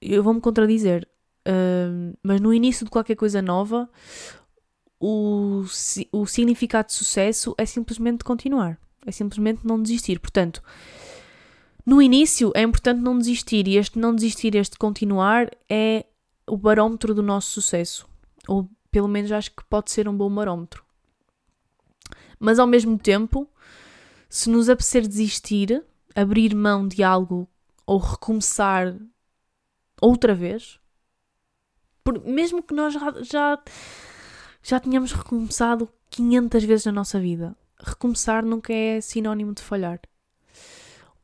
[0.02, 1.08] eu vou-me contradizer,
[1.48, 3.90] uh, mas no início de qualquer coisa nova,
[5.06, 5.66] o,
[6.14, 10.18] o significado de sucesso é simplesmente continuar, é simplesmente não desistir.
[10.18, 10.64] Portanto,
[11.86, 16.06] no início é importante não desistir, e este não desistir, este continuar, é
[16.48, 18.08] o barómetro do nosso sucesso.
[18.48, 20.86] Ou pelo menos acho que pode ser um bom barómetro.
[22.40, 23.50] Mas ao mesmo tempo,
[24.30, 25.84] se nos apetecer desistir,
[26.16, 27.46] abrir mão de algo
[27.86, 28.96] ou recomeçar
[30.02, 30.80] outra vez,
[32.06, 33.64] por, mesmo que nós já, já,
[34.64, 40.00] já tenhamos recomeçado 500 vezes na nossa vida, recomeçar nunca é sinónimo de falhar.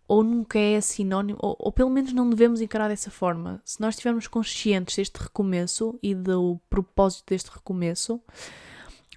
[0.07, 3.61] Ou nunca é sinónimo, ou, ou pelo menos não devemos encarar dessa forma.
[3.63, 8.19] Se nós estivermos conscientes deste recomeço e do propósito deste recomeço,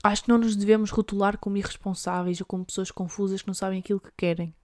[0.04, 3.80] acho que não nos devemos rotular como irresponsáveis ou como pessoas confusas que não sabem
[3.80, 4.54] aquilo que querem.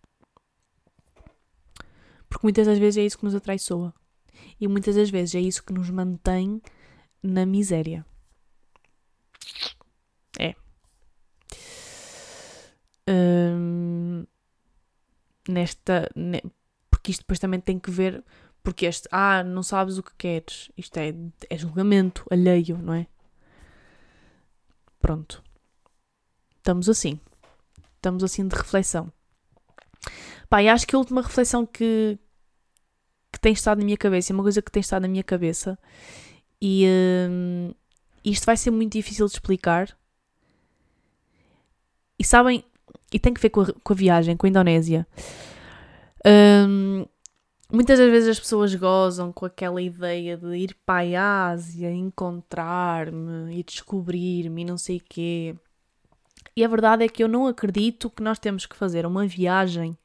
[2.28, 3.92] Porque muitas das vezes é isso que nos atraiçoa.
[4.60, 6.60] E muitas das vezes é isso que nos mantém
[7.22, 8.04] na miséria.
[10.38, 10.54] É.
[13.08, 14.24] Hum,
[15.48, 16.08] nesta.
[16.14, 16.42] Ne,
[16.90, 18.24] porque isto depois também tem que ver
[18.62, 20.70] Porque este, ah, não sabes o que queres.
[20.76, 21.14] Isto é,
[21.48, 23.06] é julgamento alheio, não é?
[25.00, 25.42] Pronto.
[26.58, 27.18] Estamos assim.
[27.96, 29.10] Estamos assim de reflexão.
[30.48, 32.18] Pá, e acho que a última reflexão que,
[33.32, 35.78] que tem estado na minha cabeça, é uma coisa que tem estado na minha cabeça,
[36.60, 36.86] e
[37.30, 37.74] hum,
[38.24, 39.96] isto vai ser muito difícil de explicar.
[42.18, 42.64] E sabem,
[43.12, 45.06] e tem que ver com a, com a viagem, com a Indonésia.
[46.26, 47.06] Hum,
[47.72, 53.58] muitas das vezes as pessoas gozam com aquela ideia de ir para a Ásia, encontrar-me
[53.58, 55.54] e descobrir-me e não sei o quê.
[56.56, 59.96] E a verdade é que eu não acredito que nós temos que fazer uma viagem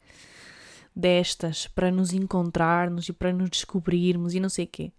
[0.96, 4.92] destas para nos encontrarmos e para nos descobrirmos e não sei o quê.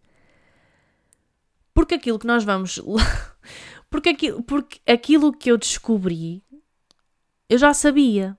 [1.72, 2.80] Porque aquilo que nós vamos.
[3.90, 6.42] porque, aquilo, porque aquilo que eu descobri,
[7.48, 8.36] eu já sabia.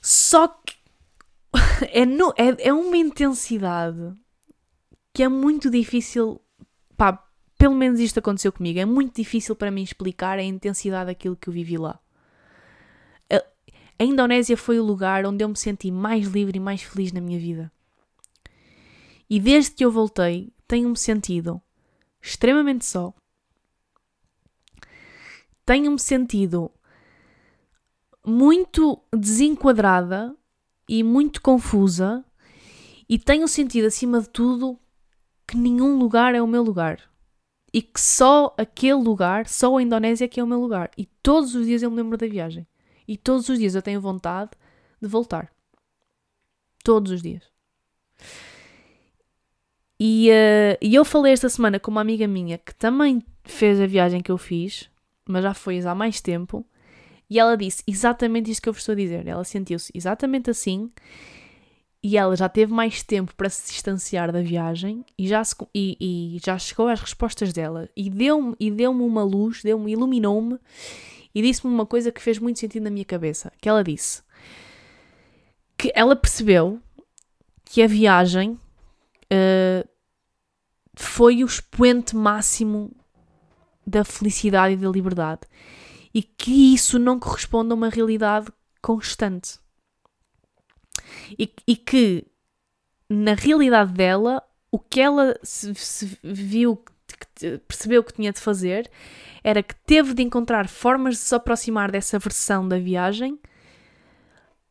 [0.00, 0.76] Só que
[1.90, 4.14] é, no, é, é uma intensidade
[5.12, 6.40] que é muito difícil.
[6.96, 7.24] Pá,
[7.56, 8.78] pelo menos isto aconteceu comigo.
[8.78, 11.98] É muito difícil para mim explicar a intensidade daquilo que eu vivi lá.
[13.98, 17.20] A Indonésia foi o lugar onde eu me senti mais livre e mais feliz na
[17.20, 17.70] minha vida.
[19.30, 21.62] E desde que eu voltei, tenho-me sentido
[22.20, 23.14] extremamente só.
[25.64, 26.70] Tenho-me sentido
[28.26, 30.34] muito desenquadrada
[30.88, 32.24] e muito confusa,
[33.08, 34.78] e tenho sentido, acima de tudo,
[35.46, 37.00] que nenhum lugar é o meu lugar.
[37.72, 40.90] E que só aquele lugar, só a Indonésia é que é o meu lugar.
[40.96, 42.66] E todos os dias eu me lembro da viagem.
[43.06, 44.52] E todos os dias eu tenho vontade
[45.02, 45.52] de voltar.
[46.82, 47.42] Todos os dias.
[49.98, 53.86] E, uh, e eu falei esta semana com uma amiga minha que também fez a
[53.86, 54.88] viagem que eu fiz,
[55.26, 56.66] mas já foi há mais tempo,
[57.28, 59.26] e ela disse exatamente isto que eu vos estou a dizer.
[59.26, 60.90] Ela sentiu-se exatamente assim
[62.02, 65.96] e ela já teve mais tempo para se distanciar da viagem e já, se, e,
[66.36, 70.58] e já chegou às respostas dela e deu-me deu uma luz, deu-me, iluminou-me
[71.34, 73.50] e disse-me uma coisa que fez muito sentido na minha cabeça.
[73.60, 74.22] Que ela disse
[75.78, 76.78] que ela percebeu
[77.64, 79.88] que a viagem uh,
[80.94, 82.94] foi o expoente máximo
[83.86, 85.42] da felicidade e da liberdade
[86.14, 88.46] e que isso não corresponde a uma realidade
[88.80, 89.58] constante.
[91.36, 92.24] E, e que
[93.10, 96.82] na realidade dela, o que ela se, se viu,
[97.66, 98.88] percebeu que tinha de fazer
[99.42, 103.38] era que teve de encontrar formas de se aproximar dessa versão da viagem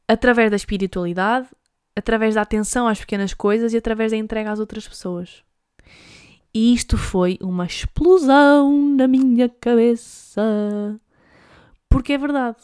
[0.07, 1.47] através da espiritualidade,
[1.95, 5.43] através da atenção às pequenas coisas e através da entrega às outras pessoas.
[6.53, 10.99] E isto foi uma explosão na minha cabeça.
[11.89, 12.57] Porque é verdade.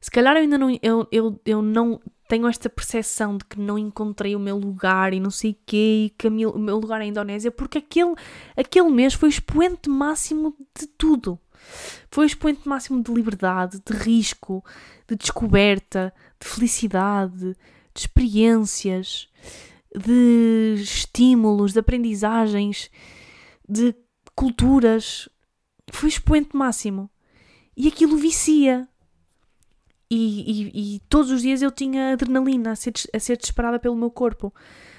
[0.00, 0.78] Se calhar eu ainda não.
[0.82, 5.18] Eu, eu, eu não tenho esta percepção de que não encontrei o meu lugar e
[5.18, 8.14] não sei o quê, e que o meu lugar é a Indonésia, porque aquele,
[8.56, 11.38] aquele mês foi o expoente máximo de tudo.
[12.08, 14.64] Foi o expoente máximo de liberdade, de risco,
[15.08, 17.56] de descoberta, de felicidade,
[17.92, 19.28] de experiências,
[19.94, 22.90] de estímulos, de aprendizagens,
[23.68, 23.94] de
[24.34, 25.28] culturas.
[25.92, 27.10] Foi expoente máximo.
[27.76, 28.88] E aquilo vicia.
[30.10, 33.96] E, e, e, todos os dias eu tinha adrenalina a ser, a ser disparada pelo
[33.96, 34.52] meu corpo.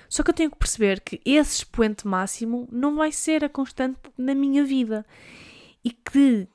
[0.07, 3.99] Só que eu tenho que perceber que esse expoente máximo não vai ser a constante
[4.17, 5.05] na minha vida.
[5.83, 6.47] E que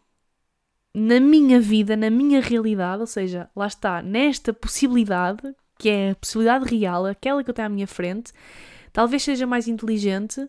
[0.95, 6.15] na minha vida, na minha realidade, ou seja, lá está, nesta possibilidade, que é a
[6.17, 8.33] possibilidade real, aquela que eu tenho à minha frente,
[8.93, 10.49] talvez seja mais inteligente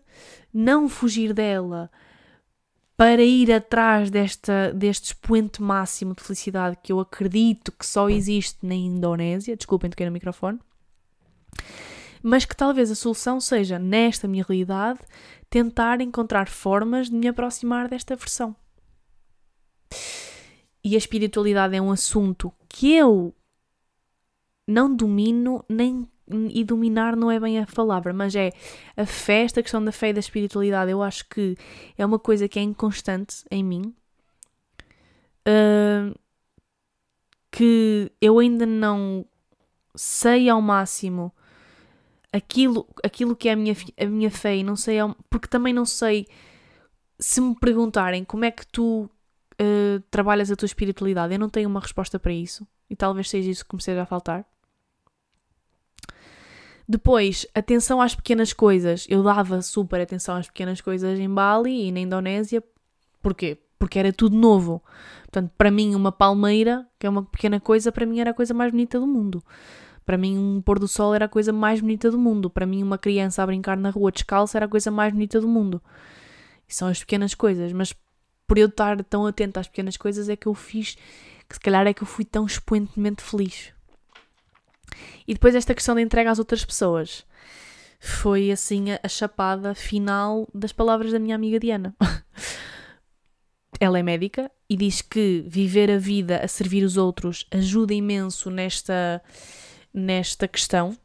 [0.52, 1.90] não fugir dela
[2.96, 8.58] para ir atrás desta, deste expoente máximo de felicidade que eu acredito que só existe
[8.66, 10.58] na Indonésia, desculpem toquei no microfone,
[12.20, 14.98] mas que talvez a solução seja, nesta minha realidade,
[15.48, 18.56] tentar encontrar formas de me aproximar desta versão.
[20.82, 23.34] E a espiritualidade é um assunto que eu
[24.68, 28.52] não domino nem e dominar não é bem a palavra, mas é
[28.94, 31.56] a fé, esta questão da fé e da espiritualidade, eu acho que
[31.96, 33.94] é uma coisa que é inconstante em mim.
[35.48, 36.14] Uh,
[37.50, 39.24] que eu ainda não
[39.94, 41.32] sei ao máximo
[42.30, 45.72] aquilo, aquilo que é a minha, a minha fé e não sei ao, porque também
[45.72, 46.26] não sei
[47.18, 49.10] se me perguntarem como é que tu
[49.60, 53.50] uh, trabalhas a tua espiritualidade, eu não tenho uma resposta para isso e talvez seja
[53.50, 54.46] isso que me a faltar.
[56.88, 59.06] Depois, atenção às pequenas coisas.
[59.10, 62.64] Eu dava super atenção às pequenas coisas em Bali e na Indonésia.
[63.20, 63.58] Porquê?
[63.78, 64.82] Porque era tudo novo.
[65.24, 68.54] Portanto, para mim, uma palmeira, que é uma pequena coisa, para mim era a coisa
[68.54, 69.44] mais bonita do mundo.
[70.06, 72.48] Para mim, um pôr do sol era a coisa mais bonita do mundo.
[72.48, 75.46] Para mim, uma criança a brincar na rua descalça era a coisa mais bonita do
[75.46, 75.82] mundo.
[76.66, 77.94] E são as pequenas coisas, mas
[78.46, 80.96] por eu estar tão atenta às pequenas coisas é que eu fiz,
[81.46, 83.74] que se calhar é que eu fui tão expoentemente feliz.
[85.26, 87.26] E depois esta questão da entrega às outras pessoas
[88.00, 91.94] foi assim a, a chapada final das palavras da minha amiga Diana.
[93.80, 98.50] Ela é médica e diz que viver a vida a servir os outros ajuda imenso
[98.50, 99.22] nesta,
[99.94, 100.96] nesta questão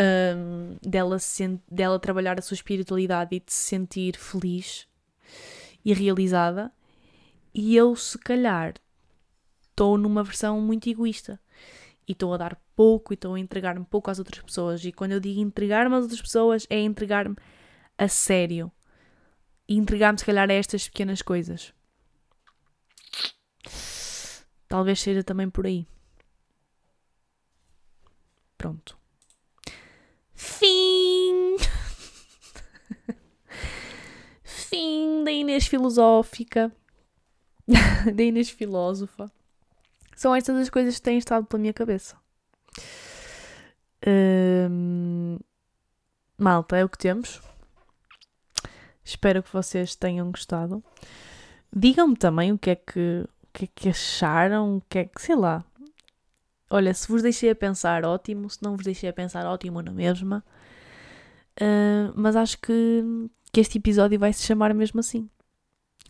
[0.00, 4.88] um, dela, se, dela trabalhar a sua espiritualidade e de se sentir feliz
[5.84, 6.72] e realizada.
[7.54, 8.74] E eu, se calhar,
[9.70, 11.40] estou numa versão muito egoísta
[12.06, 14.84] e estou a dar pouco e estou a entregar-me pouco às outras pessoas.
[14.84, 17.36] E quando eu digo entregar-me às outras pessoas, é entregar-me
[17.96, 18.70] a sério
[19.68, 21.72] e entregar-me, se calhar, a estas pequenas coisas.
[24.68, 25.86] Talvez seja também por aí.
[28.58, 28.98] Pronto.
[30.34, 31.56] Fim!
[34.42, 36.72] Fim da Inês filosófica.
[38.14, 39.30] da Inês filósofa.
[40.16, 42.16] São estas as coisas que têm estado pela minha cabeça.
[44.06, 45.38] Hum,
[46.38, 47.40] malta, é o que temos.
[49.04, 50.82] Espero que vocês tenham gostado.
[51.74, 55.20] Digam-me também o que é que, o que é que acharam, o que é que,
[55.20, 55.64] sei lá.
[56.70, 58.48] Olha, se vos deixei a pensar, ótimo.
[58.48, 60.44] Se não vos deixei a pensar, ótimo na mesma.
[61.60, 63.04] Uh, mas acho que,
[63.52, 65.28] que este episódio vai se chamar mesmo assim.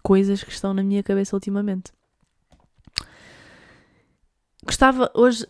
[0.02, 1.92] Coisas que estão na minha cabeça ultimamente.
[4.64, 5.46] Gostava hoje.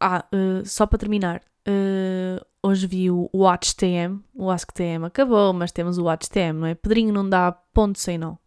[0.00, 1.42] Ah, uh, só para terminar.
[1.68, 4.20] Uh, hoje vi o Watch TM.
[4.34, 6.74] O Ask TM acabou, mas temos o Watch TM, não é?
[6.74, 8.38] Pedrinho não dá ponto sem não.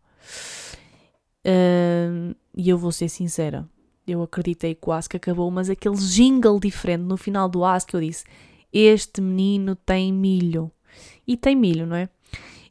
[1.45, 3.70] Uh, e eu vou ser sincera,
[4.07, 8.01] eu acreditei que o Ask acabou, mas aquele jingle diferente no final do Ask eu
[8.01, 8.26] disse:
[8.74, 10.72] Este menino tem milho.
[11.28, 12.09] E tem milho, não é?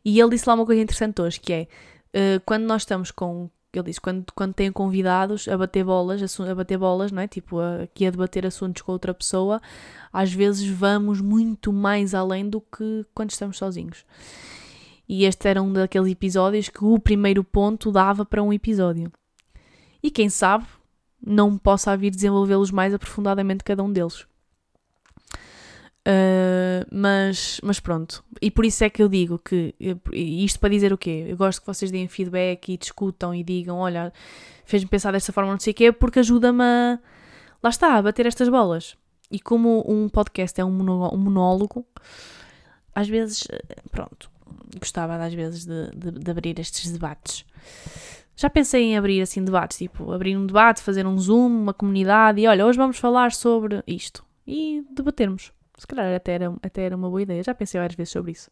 [0.04, 1.68] E ele disse lá uma coisa interessante hoje, que é
[2.14, 3.50] uh, quando nós estamos com.
[3.78, 7.28] Ele disse, quando, quando tem convidados a bater bolas, a, bater bolas, não é?
[7.28, 9.60] Tipo, aqui a debater assuntos com outra pessoa,
[10.12, 14.04] às vezes vamos muito mais além do que quando estamos sozinhos.
[15.08, 19.12] E este era um daqueles episódios que o primeiro ponto dava para um episódio.
[20.02, 20.66] E quem sabe
[21.24, 24.26] não possa vir desenvolvê-los mais aprofundadamente cada um deles.
[26.06, 29.74] Uh, mas, mas pronto, e por isso é que eu digo que
[30.12, 31.24] isto para dizer o quê?
[31.28, 34.12] Eu gosto que vocês deem feedback e discutam e digam: Olha,
[34.66, 36.98] fez-me pensar desta forma, não sei o quê, porque ajuda-me a
[37.62, 38.96] lá está, a bater estas bolas.
[39.30, 41.86] E como um podcast é um monólogo,
[42.94, 43.48] às vezes,
[43.90, 44.30] pronto,
[44.78, 47.46] gostava às vezes de, de, de, abrir estes debates.
[48.36, 52.40] Já pensei em abrir assim debates, tipo, abrir um debate, fazer um zoom, uma comunidade
[52.40, 55.50] e olha, hoje vamos falar sobre isto e debatermos.
[55.76, 57.42] Se calhar até era, até era uma boa ideia.
[57.42, 58.50] Já pensei várias vezes sobre isso.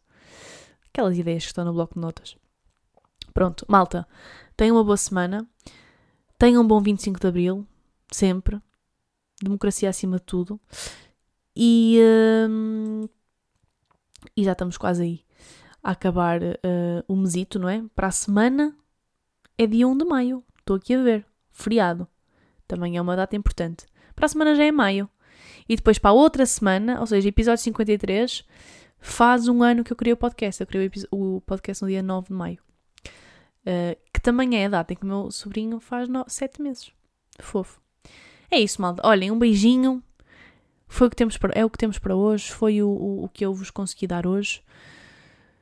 [0.89, 2.35] Aquelas ideias que estão no bloco de notas.
[3.33, 4.07] Pronto, malta,
[4.55, 5.47] tenham uma boa semana.
[6.37, 7.67] Tenham um bom 25 de Abril,
[8.11, 8.61] sempre.
[9.41, 10.59] Democracia acima de tudo.
[11.55, 11.99] E,
[12.49, 13.07] hum,
[14.35, 15.25] e já estamos quase aí
[15.83, 17.83] a acabar uh, o mesito, não é?
[17.93, 18.75] Para a semana
[19.57, 20.43] é dia 1 de maio.
[20.59, 21.25] Estou aqui a ver.
[21.51, 22.07] Feriado.
[22.67, 23.85] Também é uma data importante.
[24.15, 25.09] Para a semana já é maio.
[25.67, 28.45] E depois para a outra semana, ou seja, episódio 53,
[28.99, 30.61] faz um ano que eu criei o podcast.
[30.61, 32.59] Eu criei o, podcast no dia 9 de maio.
[33.65, 36.91] Uh, que também é a data em que o meu sobrinho faz 7 meses.
[37.39, 37.79] Fofo.
[38.51, 39.05] É isso, malta.
[39.07, 40.03] Olhem, um beijinho.
[40.87, 42.51] Foi o que temos para, é o que temos para hoje.
[42.51, 44.61] Foi o, o, o que eu vos consegui dar hoje.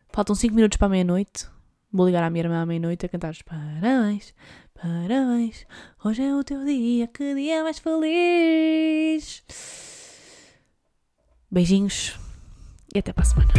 [0.09, 1.47] Faltam 5 minutos para a meia-noite.
[1.91, 4.33] Vou ligar à minha irmã à meia-noite a cantar os parabéns,
[4.73, 5.65] parabéns.
[6.03, 9.43] Hoje é o teu dia, que dia mais feliz.
[11.51, 12.17] Beijinhos
[12.95, 13.51] e até para a semana.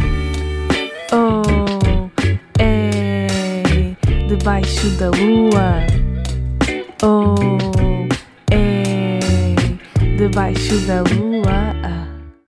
[1.11, 2.09] Oh,
[2.59, 3.95] é
[4.27, 5.85] debaixo da lua.
[7.03, 7.35] Oh,
[8.49, 9.19] é
[10.17, 11.32] debaixo da lua.